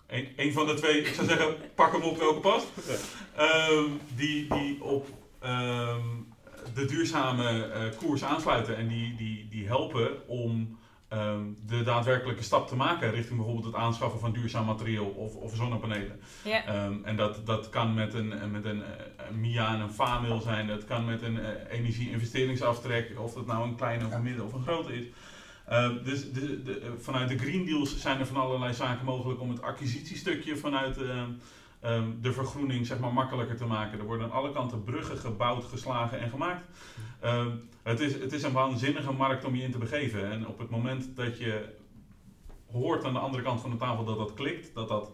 [0.06, 2.66] een, een van de twee, ik zou zeggen, pak hem op welke past.
[3.36, 3.84] Ehm,
[4.16, 5.06] die, die op
[6.74, 12.68] de duurzame eh, koers aansluiten en die, die, die helpen om ehm, de daadwerkelijke stap
[12.68, 16.20] te maken richting bijvoorbeeld het aanschaffen van duurzaam materieel of, of zonnepanelen.
[16.44, 16.64] Ja.
[16.64, 18.88] Ehm, en dat, dat kan met een, met een, eh,
[19.28, 23.68] een MIA en een FA-mail zijn, dat kan met een eh, energie-investeringsaftrek, of dat nou
[23.68, 25.06] een kleine of een midden of een grote is.
[25.68, 29.40] Ehm, dus de, de, eh, vanuit de Green Deals zijn er van allerlei zaken mogelijk
[29.40, 31.30] om het acquisitiestukje vanuit ehm,
[31.80, 33.98] ehm, de vergroening zeg maar, makkelijker te maken.
[33.98, 36.66] Er worden aan alle kanten bruggen gebouwd, geslagen en gemaakt.
[37.20, 37.50] Ehm,
[37.82, 40.30] het, is, het is een waanzinnige markt om je in te begeven.
[40.30, 41.76] En op het moment dat je
[42.70, 45.10] hoort aan de andere kant van de tafel dat dat klikt, dat dat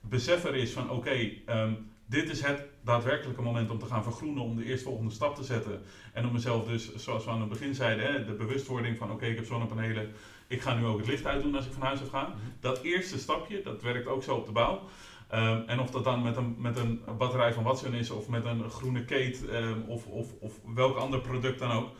[0.00, 1.72] besef er is van oké, ehm,
[2.06, 5.82] dit is het daadwerkelijke moment om te gaan vergroenen, om de eerstvolgende stap te zetten.
[6.12, 9.26] En om mezelf dus, zoals we aan het begin zeiden, hè, de bewustwording van oké,
[9.26, 10.12] ik heb zonnepanelen,
[10.46, 12.34] ik ga nu ook het licht uitdoen als ik van huis af ga.
[12.60, 14.82] Dat eerste stapje, dat werkt ook zo op de bouw.
[15.28, 18.44] Ehm, en of dat dan met een, met een batterij van Watson is, of met
[18.44, 21.90] een groene kate, ehm, of, of, of welk ander product dan ook.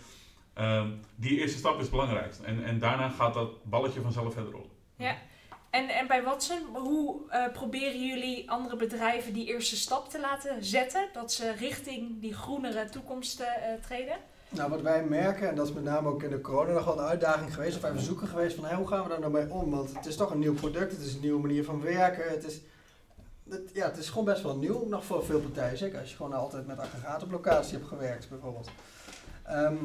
[0.54, 2.40] ehm, die eerste stap is het belangrijkst.
[2.40, 4.70] En, en daarna gaat dat balletje vanzelf verder op.
[5.70, 10.64] En, en bij Watson, hoe eh, proberen jullie andere bedrijven die eerste stap te laten
[10.64, 11.08] zetten?
[11.12, 13.46] Dat ze richting die groenere toekomst eh,
[13.86, 14.16] treden?
[14.48, 16.98] Nou, wat wij merken, en dat is met name ook in de corona nog wel
[16.98, 19.50] een uitdaging geweest, of even zoeken geweest van hey, hoe gaan we daar nou mee
[19.50, 19.70] om?
[19.70, 22.30] Want het is toch een nieuw product, het is een nieuwe manier van werken.
[22.30, 22.60] Het is,
[23.48, 25.98] het, ja, het is gewoon best wel nieuw, nog voor veel partijen.
[26.00, 28.70] Als je gewoon altijd met aggregaat op locatie hebt gewerkt, bijvoorbeeld.
[29.42, 29.76] Ehm,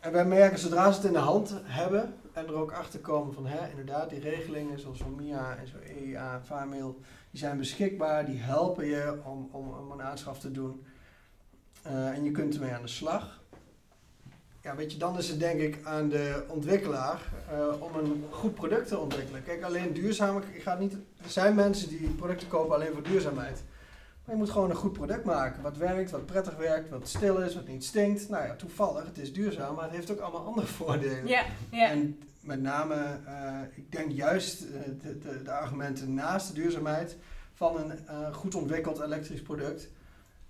[0.00, 3.34] en wij merken zodra ze het in de hand hebben en er ook achter komen
[3.34, 8.26] van hè, inderdaad, die regelingen zoals MIA en zo EIA en VAMIL, die zijn beschikbaar,
[8.26, 10.86] die helpen je om, om, om een aanschaf te doen.
[11.86, 13.40] Uh, en je kunt ermee aan de slag.
[14.68, 17.20] Ja, weet je, dan is het denk ik aan de ontwikkelaar
[17.52, 19.42] uh, om een goed product te ontwikkelen.
[19.42, 23.62] Kijk, alleen duurzaam, ik ga niet, er zijn mensen die producten kopen alleen voor duurzaamheid.
[24.24, 25.62] Maar je moet gewoon een goed product maken.
[25.62, 28.28] Wat werkt, wat prettig werkt, wat stil is, wat niet stinkt.
[28.28, 31.26] Nou ja, toevallig, het is duurzaam, maar het heeft ook allemaal andere voordelen.
[31.26, 31.88] Ja, ja.
[31.88, 34.70] En met name, uh, ik denk juist uh,
[35.02, 37.16] de, de, de, argumenten naast de duurzaamheid
[37.54, 39.88] van een goed ontwikkeld elektrisch product.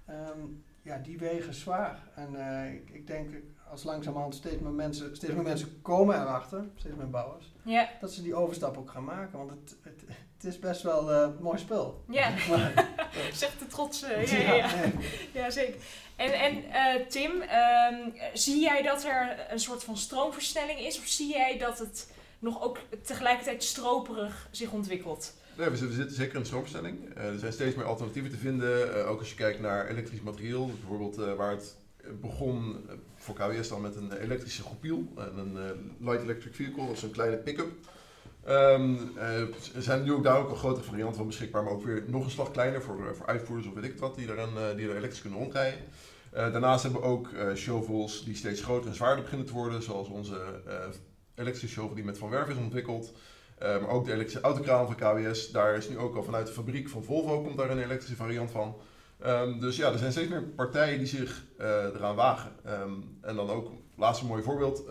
[0.09, 1.99] Um, ja, die wegen zwaar.
[2.15, 2.35] En
[2.73, 3.29] ik, ik denk,
[3.71, 7.89] als langzamerhand steeds meer mensen, steeds meer mensen komen erachter, steeds meer bouwers, ja.
[8.01, 9.39] dat ze die overstap ook gaan maken.
[9.39, 10.03] Want het, het,
[10.37, 12.05] het is best wel een uh, mooi spul.
[12.09, 12.31] Ja,
[13.33, 14.03] zegt de trots.
[14.03, 14.91] Uh, ja, ja, ja.
[15.33, 15.81] ja, zeker.
[16.17, 20.99] En, en uh, Tim, um, zie jij dat er een soort van stroomversnelling is?
[20.99, 25.35] Of zie jij dat het nog ook tegelijkertijd stroperig zich ontwikkelt?
[25.57, 27.15] Nee, we zitten zeker in een stroomversnelling.
[27.17, 29.07] er zijn steeds meer alternatieven te vinden.
[29.07, 31.77] ook als je kijkt naar elektrisch materieel, bijvoorbeeld waar het
[32.21, 32.77] begon
[33.17, 35.59] voor KWS dan met een elektrische groepiel, een
[36.01, 37.69] light electric vehicle, dat is een kleine pick-up.
[38.49, 38.99] Um,
[39.75, 42.25] er zijn nu ook daar ook een grotere varianten van beschikbaar, maar ook weer nog
[42.25, 45.21] een slag kleiner voor, voor uitvoerders of weet ik wat, die een, die er elektrisch
[45.21, 45.81] kunnen rondrijden.
[46.33, 50.09] Daarnaast hebben we ook uh, shovels die steeds groter en zwaarder beginnen te worden, zoals
[50.09, 50.41] onze
[51.35, 53.13] elektrische shovel die met Van Werf is ontwikkeld.
[53.59, 56.89] maar ook de elektrische autokraan van KWS, daar is nu ook al vanuit de fabriek
[56.89, 58.77] van Volvo komt daar een elektrische variant van.
[59.27, 62.53] Um, dus ja, er zijn steeds meer partijen die zich eraan wagen.
[62.67, 64.85] Um, en dan ook, laatste mooi voorbeeld.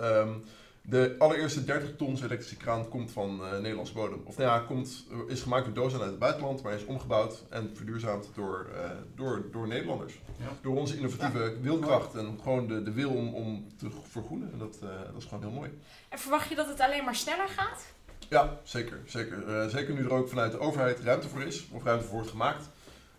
[0.90, 4.22] De allereerste 30 tons elektrische kraan komt van uh, Nederlandse bodem.
[4.24, 7.72] Of nou ja, komt, is gemaakt door Dozan uit het buitenland, maar is omgebouwd en
[7.76, 10.20] verduurzaamd door, uh, door, door Nederlanders.
[10.40, 10.46] Ja.
[10.62, 11.62] Door onze innovatieve ja.
[11.62, 14.52] wilkracht en gewoon de, de wil om, om te vergroenen.
[14.52, 15.80] En dat, uh, dat is gewoon heel mooi.
[16.10, 17.86] En verwacht je dat het alleen maar sneller gaat?
[18.30, 19.00] Ja, zeker.
[19.06, 19.70] zeker.
[19.70, 22.70] zeker nu er ook vanuit de overheid ruimte voor is, of ruimte voor wordt gemaakt.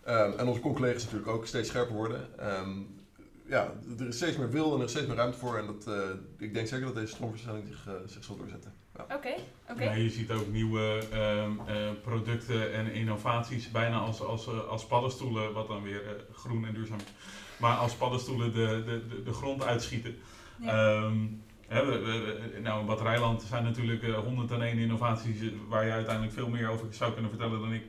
[0.09, 2.27] Um, en onze collega's natuurlijk ook steeds scherper worden.
[2.39, 2.97] Um,
[3.45, 5.57] ja, er is steeds meer wil en er is steeds meer ruimte voor.
[5.57, 5.95] En dat, uh,
[6.37, 8.73] ik denk zeker dat deze stroomversnelling zich, uh, zich zal doorzetten.
[8.93, 9.15] Oké, ja.
[9.15, 9.27] oké.
[9.27, 9.85] Okay, okay.
[9.85, 15.53] ja, je ziet ook nieuwe um, uh, producten en innovaties, bijna als, als, als paddenstoelen,
[15.53, 17.13] wat dan weer groen en duurzaam is.
[17.57, 20.15] Maar als paddenstoelen de, de, de, de grond uitschieten.
[20.59, 20.95] Ja.
[21.03, 26.49] Um, we, we, nou, in Batterijland zijn natuurlijk uh, 101 innovaties waar je uiteindelijk veel
[26.49, 27.83] meer over zou kunnen vertellen dan ik.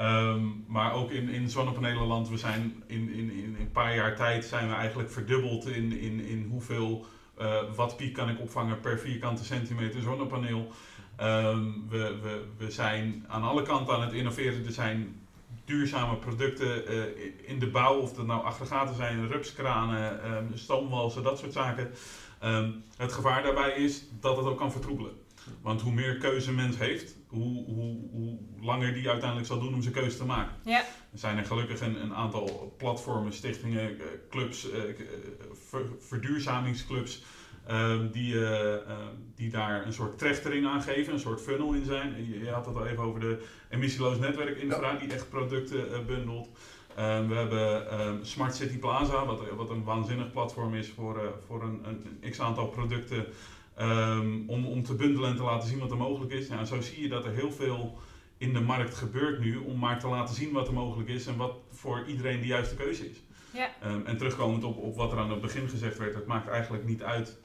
[0.00, 4.44] Um, maar ook in, in zonnepanelenland, we zijn in, in, in een paar jaar tijd
[4.44, 7.06] zijn we eigenlijk verdubbeld in, in, in hoeveel
[7.40, 10.72] uh, wattpiek kan ik opvangen per vierkante centimeter zonnepaneel.
[11.20, 14.66] Um, we, we, we zijn aan alle kanten aan het innoveren.
[14.66, 15.20] Er zijn
[15.64, 17.04] duurzame producten uh,
[17.42, 21.90] in de bouw, of dat nou aggregaten zijn, rupskranen, um, stoomwalsen, dat soort zaken.
[22.96, 25.12] Het gevaar daarbij is dat het ook kan vertroebelen.
[25.62, 29.82] Want hoe meer keuze mens heeft, hoe, hoe, hoe langer die uiteindelijk zal doen om
[29.82, 30.54] zijn keuze te maken.
[30.64, 30.78] Ja.
[31.12, 33.96] Er zijn er gelukkig een, een aantal platformen, stichtingen,
[34.30, 34.72] clubs, uh,
[35.68, 37.22] ver, verduurzamingsclubs.
[37.70, 38.74] Uh, die, uh,
[39.34, 42.26] die daar een soort trechtering aan geven, een soort funnel in zijn.
[42.28, 44.98] Je, je had het al even over de emissieloos netwerk infra, ja.
[44.98, 46.48] die echt producten bundelt.
[46.96, 51.62] Ehm, we hebben um, Smart City Plaza, wat, wat een waanzinnig platform is voor, voor
[51.62, 53.26] een, een x aantal producten
[53.80, 56.48] Um, om, om te bundelen en te laten zien wat er mogelijk is.
[56.48, 57.98] Nou, zo zie je dat er heel veel
[58.38, 61.36] in de markt gebeurt nu om maar te laten zien wat er mogelijk is en
[61.36, 63.16] wat voor iedereen de juiste keuze is.
[63.52, 63.70] Ja.
[63.84, 66.84] Um, en terugkomend op, op wat er aan het begin gezegd werd, het maakt eigenlijk
[66.86, 67.36] niet uit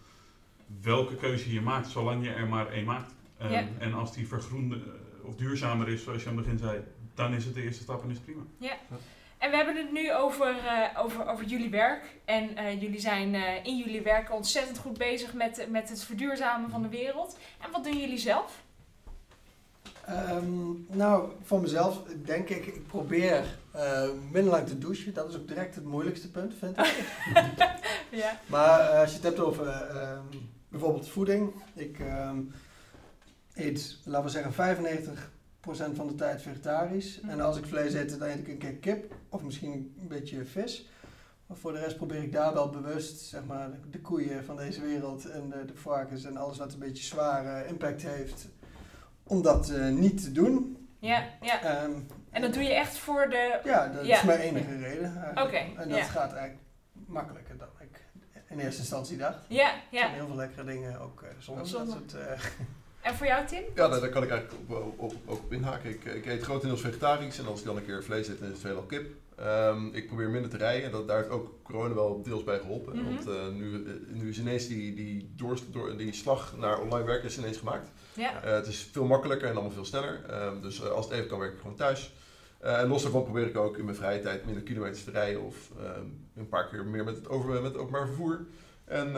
[0.82, 3.14] welke keuze je maakt, zolang je er maar één maakt.
[3.42, 3.68] Um, ja.
[3.78, 4.82] En als die vergroende
[5.22, 8.04] of duurzamer is, zoals je aan het begin zei, dan is het de eerste stap
[8.04, 8.42] en is het prima.
[8.58, 8.78] Ja.
[9.38, 12.04] En we hebben het nu over, uh, over, over jullie werk.
[12.26, 16.70] En uh, jullie zijn uh, in jullie werk ontzettend goed bezig met, met het verduurzamen
[16.70, 17.38] van de wereld.
[17.62, 18.64] En wat doen jullie zelf?
[20.10, 23.44] Um, nou, voor mezelf denk ik, ik probeer
[24.32, 25.14] minder lang te douchen.
[25.14, 27.06] Dat is ook direct het moeilijkste punt, vind ik.
[28.22, 28.40] ja.
[28.46, 31.54] Maar als je het hebt over um, bijvoorbeeld voeding.
[31.74, 32.52] Ik um,
[33.54, 35.32] eet, laten we zeggen, 95
[35.74, 37.20] van de tijd vegetarisch.
[37.22, 37.30] Mm.
[37.30, 40.46] En als ik vlees eet, dan eet ik een keer kip of misschien een beetje
[40.46, 40.90] vis.
[41.46, 44.82] Maar voor de rest probeer ik daar wel bewust, zeg maar, de koeien van deze
[44.82, 48.48] wereld en de, de varkens en alles wat een beetje zware impact heeft,
[49.24, 50.88] om dat eh, niet te doen.
[51.00, 51.62] Ja, ja.
[51.62, 51.92] Ehm,
[52.30, 53.60] En dat doe je echt voor de...
[53.64, 54.18] Ja, dat Ja.
[54.18, 55.32] is mijn enige reden.
[55.36, 56.04] Oké, En dat ja.
[56.04, 56.62] gaat eigenlijk
[57.06, 58.04] makkelijker dan ik
[58.50, 59.46] in eerste instantie dacht.
[59.48, 60.00] Ja, Er ja.
[60.00, 61.96] zijn heel veel lekkere dingen, ook eh, zonder Zonder.
[62.00, 62.24] dat soort...
[62.28, 62.42] eh,
[63.06, 63.64] En voor jou, Tim?
[63.76, 65.90] Ja, daar, daar kan ik eigenlijk op, op, ook op inhaken.
[65.90, 68.54] Ik, ik eet grotendeels vegetarisch en als ik dan een keer vlees eet, dan is
[68.54, 69.06] het veelal kip.
[69.36, 72.60] Ehm, ik probeer minder te rijden en dat, daar heeft ook corona wel deels bij
[72.60, 72.96] geholpen.
[72.96, 73.06] Mhm.
[73.06, 73.92] Want eh, nu, eh,
[74.22, 77.90] nu is ineens die, die, door, door, die slag naar online werken is ineens gemaakt.
[78.16, 78.42] Ja.
[78.44, 80.26] Eh, het is veel makkelijker en allemaal veel sneller.
[80.30, 82.14] Ehm, dus eh, als het even kan, werk ik gewoon thuis.
[82.60, 85.42] Eh, en los daarvan probeer ik ook in mijn vrije tijd minder kilometers te rijden
[85.42, 88.46] of ehm, een paar keer meer met het, over, met het openbaar vervoer.
[88.86, 89.14] En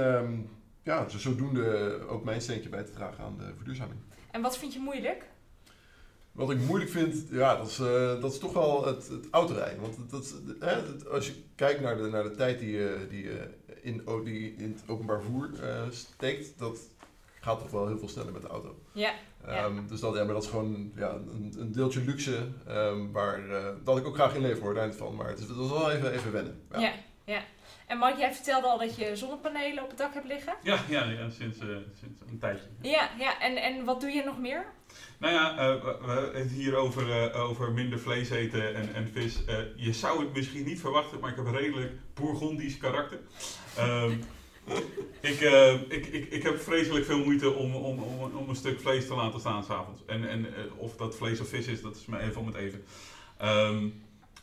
[0.87, 3.99] ja, dus zodoende ook mijn steentje bij te dragen aan de verduurzaming.
[4.31, 5.25] En wat vind je moeilijk?
[6.31, 9.81] Wat ik moeilijk vind, ja, dat is, eh, dat is toch wel het, het autorijden.
[9.81, 13.23] Want dat, dat, hè, als je kijkt naar de, naar de tijd die je die,
[13.23, 13.49] je
[13.81, 16.79] in, die in het openbaar vervoer eh, steekt, dat
[17.39, 18.79] gaat toch wel heel veel sneller met de auto.
[18.91, 19.13] Ja.
[19.45, 23.49] Ehm, Dus dat, ja, maar dat is gewoon ja, een, een deeltje luxe ehm, waar,
[23.49, 25.15] eh, dat ik ook graag in leef hoor, daar niet van.
[25.15, 26.61] Maar het is, dat is wel even, even wennen.
[26.71, 26.79] Ja.
[26.79, 26.93] Ja.
[27.25, 27.41] ja.
[27.87, 30.53] En Mike, jij vertelde al dat je zonnepanelen op het dak hebt liggen.
[30.63, 31.67] Ja, ja, ja sinds, eh,
[31.99, 32.65] sinds een tijdje.
[32.81, 33.39] Ja, ja.
[33.39, 34.65] En, en wat doe je nog meer?
[35.17, 38.93] Nou ja, eh, we we hebben het hier over, eh, over minder vlees eten en,
[38.93, 39.39] en vis.
[39.75, 43.19] Je zou het misschien niet verwachten, maar ik heb een redelijk Bourgondisch karakter.
[43.77, 44.11] Ehm,
[45.31, 45.39] ik,
[45.89, 49.15] ik, ik, ik heb vreselijk veel moeite om, om, om, om een stuk vlees te
[49.15, 50.01] laten staan s'avonds.
[50.05, 50.45] En, en
[50.77, 52.83] of dat vlees of vis is, dat is me even om het even.
[53.37, 53.89] Ehm,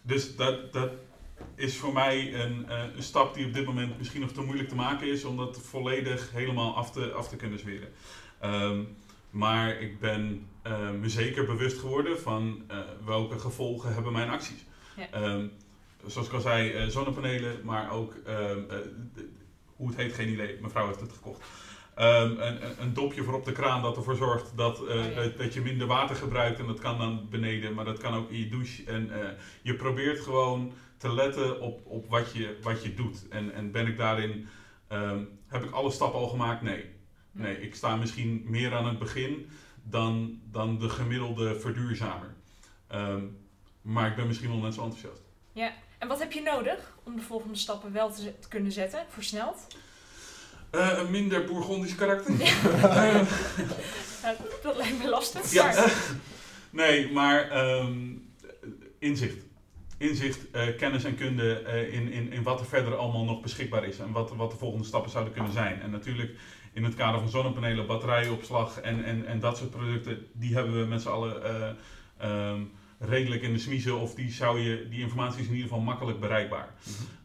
[0.02, 0.90] dus dat, dat
[1.54, 4.68] is voor mij een, eh, een stap die op dit moment misschien nog te moeilijk
[4.68, 7.88] te maken is, om dat volledig helemaal af te, af te kunnen zweren.
[8.40, 8.82] Ehm,
[9.30, 14.64] maar ik ben eh, me zeker bewust geworden van eh, welke gevolgen hebben mijn acties.
[14.96, 15.10] Ja.
[15.10, 15.46] Ehm,
[16.06, 18.76] zoals ik al zei, zonnepanelen, maar ook, ehm, eh,
[19.76, 20.58] hoe het heet, geen idee.
[20.60, 21.42] Mevrouw heeft het gekocht.
[21.94, 25.14] Een, een- dopje voor op de kraan dat ervoor zorgt dat, Oh ja.
[25.14, 26.58] dat, dat je minder water gebruikt.
[26.58, 28.84] En dat kan dan beneden, maar dat kan ook in je douche.
[28.84, 29.10] En
[29.62, 30.72] je probeert gewoon
[31.04, 33.28] te letten op, op wat, je, wat je doet.
[33.28, 34.48] En, en ben ik daarin,
[34.88, 36.62] ehm, heb ik alle stappen al gemaakt?
[36.62, 36.84] Nee.
[37.32, 39.48] Nee, ik sta misschien meer aan het begin
[39.82, 42.34] dan, dan de gemiddelde verduurzamer.
[42.86, 43.22] Ehm,
[43.82, 45.22] maar ik ben misschien wel net zo enthousiast.
[45.98, 49.66] En wat heb je nodig om de volgende stappen wel te, te kunnen zetten, versneld?
[50.70, 52.34] Eh, een minder Bourgondisch karakter.
[52.38, 53.26] Nou,
[54.62, 55.52] dat lijkt me lastig.
[55.52, 56.10] Ja, maar-
[56.82, 58.12] nee, maar ehm,
[58.98, 59.43] inzicht.
[60.08, 63.84] Inzicht, eh, kennis en kunde eh, in, in, in wat er verder allemaal nog beschikbaar
[63.84, 65.80] is en wat, wat de volgende stappen zouden kunnen zijn.
[65.80, 66.36] En natuurlijk
[66.72, 70.86] in het kader van zonnepanelen, batterijenopslag en, en, en dat soort producten, die hebben we
[70.86, 71.70] met z'n allen eh,
[72.16, 72.60] ehm,
[72.98, 76.20] redelijk in de smiezen of die, zou je, die informatie is in ieder geval makkelijk
[76.20, 76.74] bereikbaar.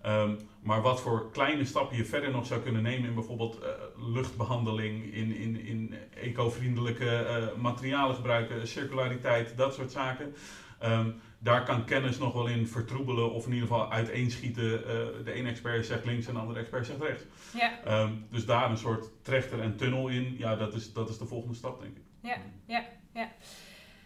[0.02, 3.70] Ehm, maar wat voor kleine stappen je verder nog zou kunnen nemen in bijvoorbeeld eh,
[4.14, 10.36] luchtbehandeling, in, in, in eco-vriendelijke materialen gebruiken, circulariteit, dat soort zaken.
[10.80, 14.88] Ehm, daar kan kennis nog wel in vertroebelen of in ieder geval uiteenschieten.
[14.88, 17.24] Eh, de ene expert zegt links en de andere expert zegt rechts.
[17.58, 21.18] ja, Ehm, dus daar een soort trechter en tunnel in, ja, dat is, dat is
[21.18, 22.04] de volgende stap, denk ik.
[22.22, 23.32] ja, ja, ja.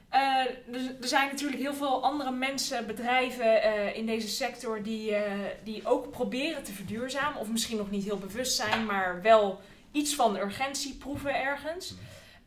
[0.10, 5.14] Eh, dus er zijn natuurlijk heel veel andere mensen, bedrijven eh, in deze sector die,
[5.64, 7.40] die ook proberen te verduurzamen.
[7.40, 11.96] Of misschien nog niet heel bewust zijn, maar wel iets van urgentie proeven ergens.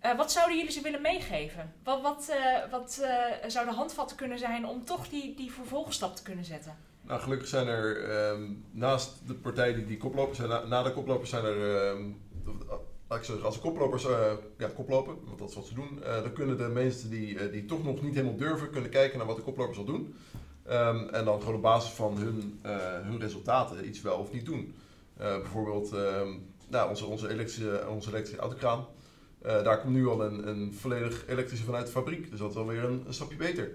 [0.01, 1.73] Eh, wat zouden jullie ze willen meegeven?
[1.85, 6.23] Wat, wat, eh, wat eh, zouden handvatten kunnen zijn om toch die, die vervolgstap te
[6.23, 6.77] kunnen zetten?
[7.03, 11.31] Nou, gelukkig zijn er ehm, naast de partijen die, die koplopers zijn, na, de koplopers
[11.31, 12.03] zijn er, ehm,
[13.09, 14.07] laat ik zeggen, als de koplopers
[14.59, 17.85] ja, koplopen, want dat is wat ze doen, dan kunnen de mensen die, die toch
[17.85, 20.15] nog niet helemaal durven, kunnen kijken naar wat de koplopers al doen.
[20.63, 22.61] Ehm, en dan gewoon op basis van hun,
[23.03, 24.75] hun resultaten iets wel of niet doen.
[25.17, 25.95] Bijvoorbeeld
[26.69, 28.87] nou, onze, onze, elektrische, onze elektrische autokraan.
[29.47, 32.57] Eh, daar komt nu al een, een volledig elektrische vanuit de fabriek, dus dat is
[32.57, 33.73] alweer een, een stapje beter.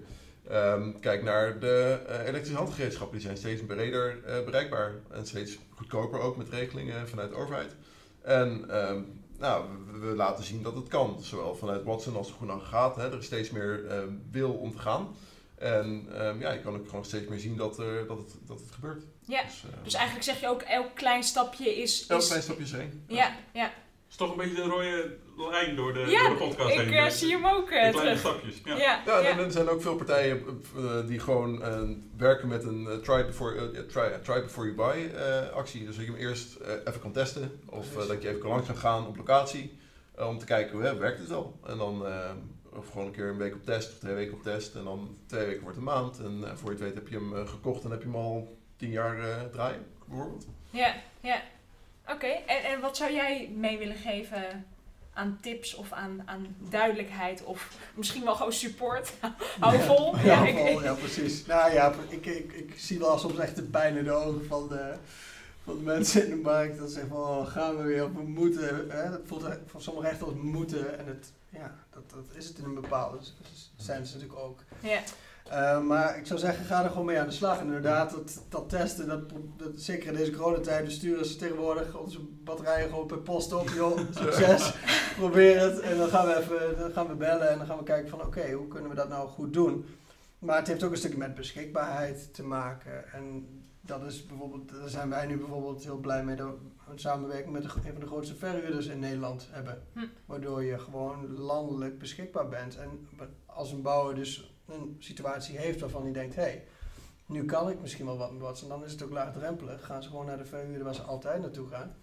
[0.48, 5.58] Ehm, kijk naar de eh, elektrische handgereedschappen, die zijn steeds breder eh, bereikbaar en steeds
[5.70, 7.74] goedkoper ook met regelingen vanuit de overheid.
[8.22, 9.00] En ehm,
[9.38, 12.96] nou, we, we laten zien dat het kan, zowel vanuit Watson als de Groene Aggregaat.
[12.96, 13.10] Hè.
[13.10, 15.16] Er is steeds meer ehm, wil om te gaan.
[15.54, 18.60] En ehm, ja, je kan ook gewoon steeds meer zien dat, er, dat, het, dat
[18.60, 19.02] het gebeurt.
[19.20, 22.06] Ja, Dus, dus eigenlijk zeg je ook elk klein stapje is...
[22.06, 23.04] elk is klein stapje is één.
[23.08, 23.72] ja, ja.
[24.08, 25.16] is toch een beetje de rode
[25.50, 26.92] lijn door de, ja door de podcast ik heen.
[26.92, 28.60] eh, De- zie hem ook de eh, kleine stapjes.
[28.64, 28.76] Ja.
[28.76, 31.80] Ja, Ja, ja, en er zijn ook veel partijen eh, die gewoon eh,
[32.16, 35.86] werken met een try, before, try, try before you buy eh, actie.
[35.86, 38.76] Dus dat je hem eerst even kan testen of dat je even kan langs kan
[38.76, 39.78] gaan op locatie
[40.18, 41.58] om te kijken hoe werkt het al.
[41.66, 42.06] En dan
[42.76, 45.16] of gewoon een keer een week op test of twee weken op test en dan
[45.26, 46.18] twee weken wordt een maand.
[46.18, 48.56] En eh, voor je het weet heb je hem gekocht en heb je hem al
[48.76, 50.46] tien jaar eh, draaien bijvoorbeeld.
[50.70, 51.42] ja, ja.
[52.08, 54.66] Oké, en, en wat zou jij mee willen geven
[55.14, 59.12] aan tips of aan, aan duidelijkheid of misschien wel gewoon support.
[59.60, 60.16] Hou vol.
[60.16, 61.46] Ja, Ja, ja, ik- vol, ja, precies.
[61.46, 64.68] Nou ja, ik, ik, ik zie wel soms echt de pijn in de ogen van
[64.68, 64.94] de,
[65.64, 66.78] van de mensen in de markt.
[66.78, 68.90] Dat ze zeggen van, oh, gaan we weer, we moeten.
[68.90, 69.10] Hè?
[69.10, 70.98] Dat voelt voor sommigen echt als moeten.
[70.98, 73.18] En het, ja, dat, dat is het in een bepaalde
[73.76, 74.58] sens natuurlijk ook.
[74.80, 75.00] ja.
[75.52, 77.58] Uh, maar ik zou zeggen, ga er gewoon mee aan de slag.
[77.58, 81.96] En inderdaad, dat, dat testen, dat, dat, zeker in deze coronatijd, we sturen ze tegenwoordig
[81.96, 83.68] onze batterijen gewoon per post op.
[83.68, 84.74] Joh, succes,
[85.16, 85.80] probeer het.
[85.80, 88.20] En dan gaan we even dan gaan we bellen en dan gaan we kijken van
[88.20, 89.86] oké, hoe kunnen we dat nou goed doen.
[90.38, 93.12] Maar het heeft ook een stukje met beschikbaarheid te maken.
[93.12, 93.46] En
[93.80, 97.52] dat is bijvoorbeeld, daar zijn wij nu bijvoorbeeld heel blij mee dat we een samenwerking
[97.52, 99.82] met de, een van de grootste verhuurders in Nederland hebben.
[99.92, 100.00] Hm.
[100.26, 102.76] Waardoor je gewoon landelijk beschikbaar bent.
[102.76, 103.08] En
[103.46, 106.64] als een bouwer dus een situatie heeft waarvan hij denkt, hé, hey,
[107.26, 108.60] nu kan ik misschien wel wat met wat.
[108.62, 109.84] En dan is het ook laagdrempelig.
[109.86, 111.94] Gaan ze gewoon naar de verhuurder waar ze altijd naartoe gaan.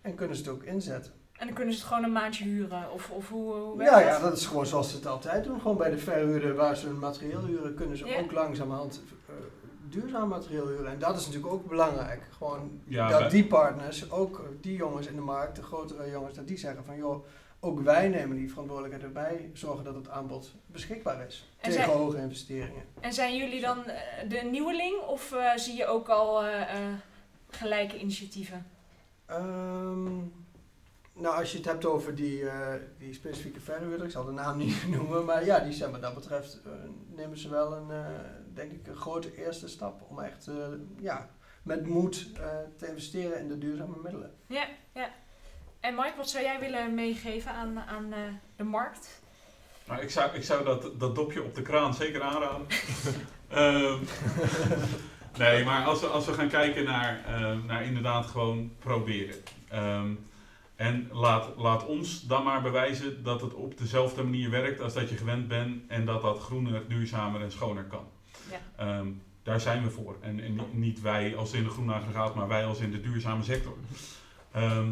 [0.00, 1.12] En kunnen ze het ook inzetten.
[1.38, 3.98] En dan kunnen ze het gewoon een maandje huren of, of hoe, hoe werkt Ja,
[3.98, 4.08] dat?
[4.08, 5.60] ja, dat is gewoon zoals ze het altijd doen.
[5.60, 8.18] Gewoon bij de verhuurder waar ze hun materieel huren, kunnen ze Ja.
[8.18, 9.00] ook langzamerhand
[9.90, 10.92] duurzaam materieel huren.
[10.92, 12.22] En dat is natuurlijk ook belangrijk.
[12.38, 16.34] Gewoon Ja, dat wij- die partners, ook die jongens in de markt, de grotere jongens,
[16.34, 17.24] dat die zeggen van joh,
[17.60, 21.48] ook wij nemen die verantwoordelijkheid erbij, zorgen dat het aanbod beschikbaar is.
[21.60, 22.82] En tegen hoge investeringen.
[23.00, 26.92] En zijn jullie dan eh, de nieuweling of eh, zie je ook al eh, eh,
[27.50, 28.66] gelijke initiatieven?
[29.26, 30.04] Ehm,
[31.12, 34.58] nou, als je het hebt over die, eh, die specifieke verhuurder, ik zal de naam
[34.58, 36.60] niet noemen, maar ja, die zijn wat dat betreft,
[37.14, 38.06] nemen ze wel een, eh,
[38.58, 40.54] denk ik, een grote eerste stap om echt, eh,
[41.00, 41.28] ja,
[41.62, 42.46] met moed eh,
[42.76, 44.34] te investeren in de duurzame middelen.
[44.46, 45.10] Ja, ja.
[45.80, 48.18] En Mike, wat zou jij willen meegeven aan, aan eh,
[48.56, 49.22] de markt?
[49.86, 52.66] Nou, ik zou, ik zou dat, dat dopje op de kraan zeker aanraden.
[53.48, 53.98] Ehm,
[55.38, 59.36] nee, maar als we, als we gaan kijken naar, ehm, naar inderdaad gewoon proberen.
[59.68, 60.14] Ehm,
[60.76, 65.08] en laat, laat ons dan maar bewijzen dat het op dezelfde manier werkt als dat
[65.08, 68.06] je gewend bent en dat dat groener, duurzamer en schoner kan.
[68.76, 69.06] Ehm,
[69.42, 70.16] daar zijn we voor.
[70.20, 73.42] En, en niet, wij als in de groene aggregaat, maar wij als in de duurzame
[73.42, 73.76] sector.
[74.52, 74.90] Ehm,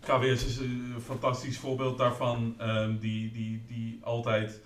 [0.00, 4.60] KWS is een fantastisch voorbeeld daarvan, ehm, die, die, die altijd,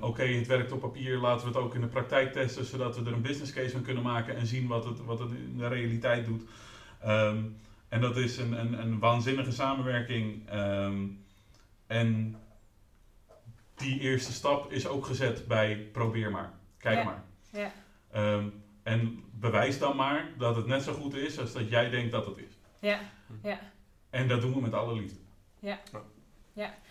[0.00, 3.04] oké, het werkt op papier, laten we het ook in de praktijk testen, zodat we
[3.04, 5.68] er een business case van kunnen maken en zien wat het, wat het in de
[5.68, 6.42] realiteit doet.
[7.88, 10.48] En dat is een, een, een waanzinnige samenwerking.
[11.86, 12.36] en
[13.82, 16.52] die eerste stap is ook gezet bij probeer maar,
[16.82, 17.04] kijk Ja.
[17.04, 17.22] maar.
[17.50, 17.72] Ja.
[18.12, 18.48] Ehm,
[18.82, 22.26] en bewijs dan maar dat het net zo goed is als dat jij denkt dat
[22.26, 22.58] het is.
[22.78, 22.98] Ja,
[23.42, 23.58] ja.
[24.10, 25.18] En dat doen we met alle liefde.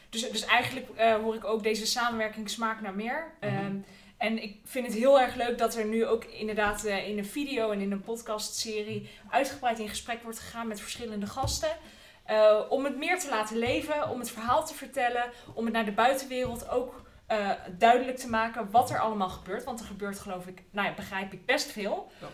[0.10, 3.32] Dus, dus eigenlijk eh, hoor ik ook deze samenwerking smaakt naar meer.
[3.40, 3.56] Mhm.
[3.56, 3.76] Ehm,
[4.18, 7.26] en ik vind het heel erg leuk dat er nu ook inderdaad eh, in een
[7.26, 11.78] video en in een podcastserie uitgebreid in gesprek wordt gegaan met verschillende gasten.
[12.24, 15.86] Eh, om het meer te laten leven, om het verhaal te vertellen, om het naar
[15.86, 19.64] de buitenwereld ook eh, duidelijk te maken wat er allemaal gebeurt.
[19.64, 22.12] Want er gebeurt geloof ik, nou ja, begrijp ik best veel.
[22.20, 22.28] Ja.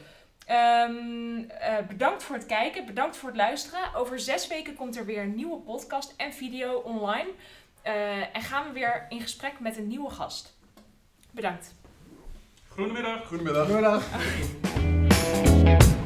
[0.46, 3.94] Ehm, eh, bedankt voor het kijken, bedankt voor het luisteren.
[3.96, 7.30] Over zes weken komt er weer een nieuwe podcast en video online.
[7.82, 10.58] Eh, en gaan we weer in gesprek met een nieuwe gast.
[11.32, 11.74] Bedankt.
[12.68, 13.28] Goedemiddag.
[13.28, 13.66] Goedemiddag.
[13.66, 14.04] Goedendag.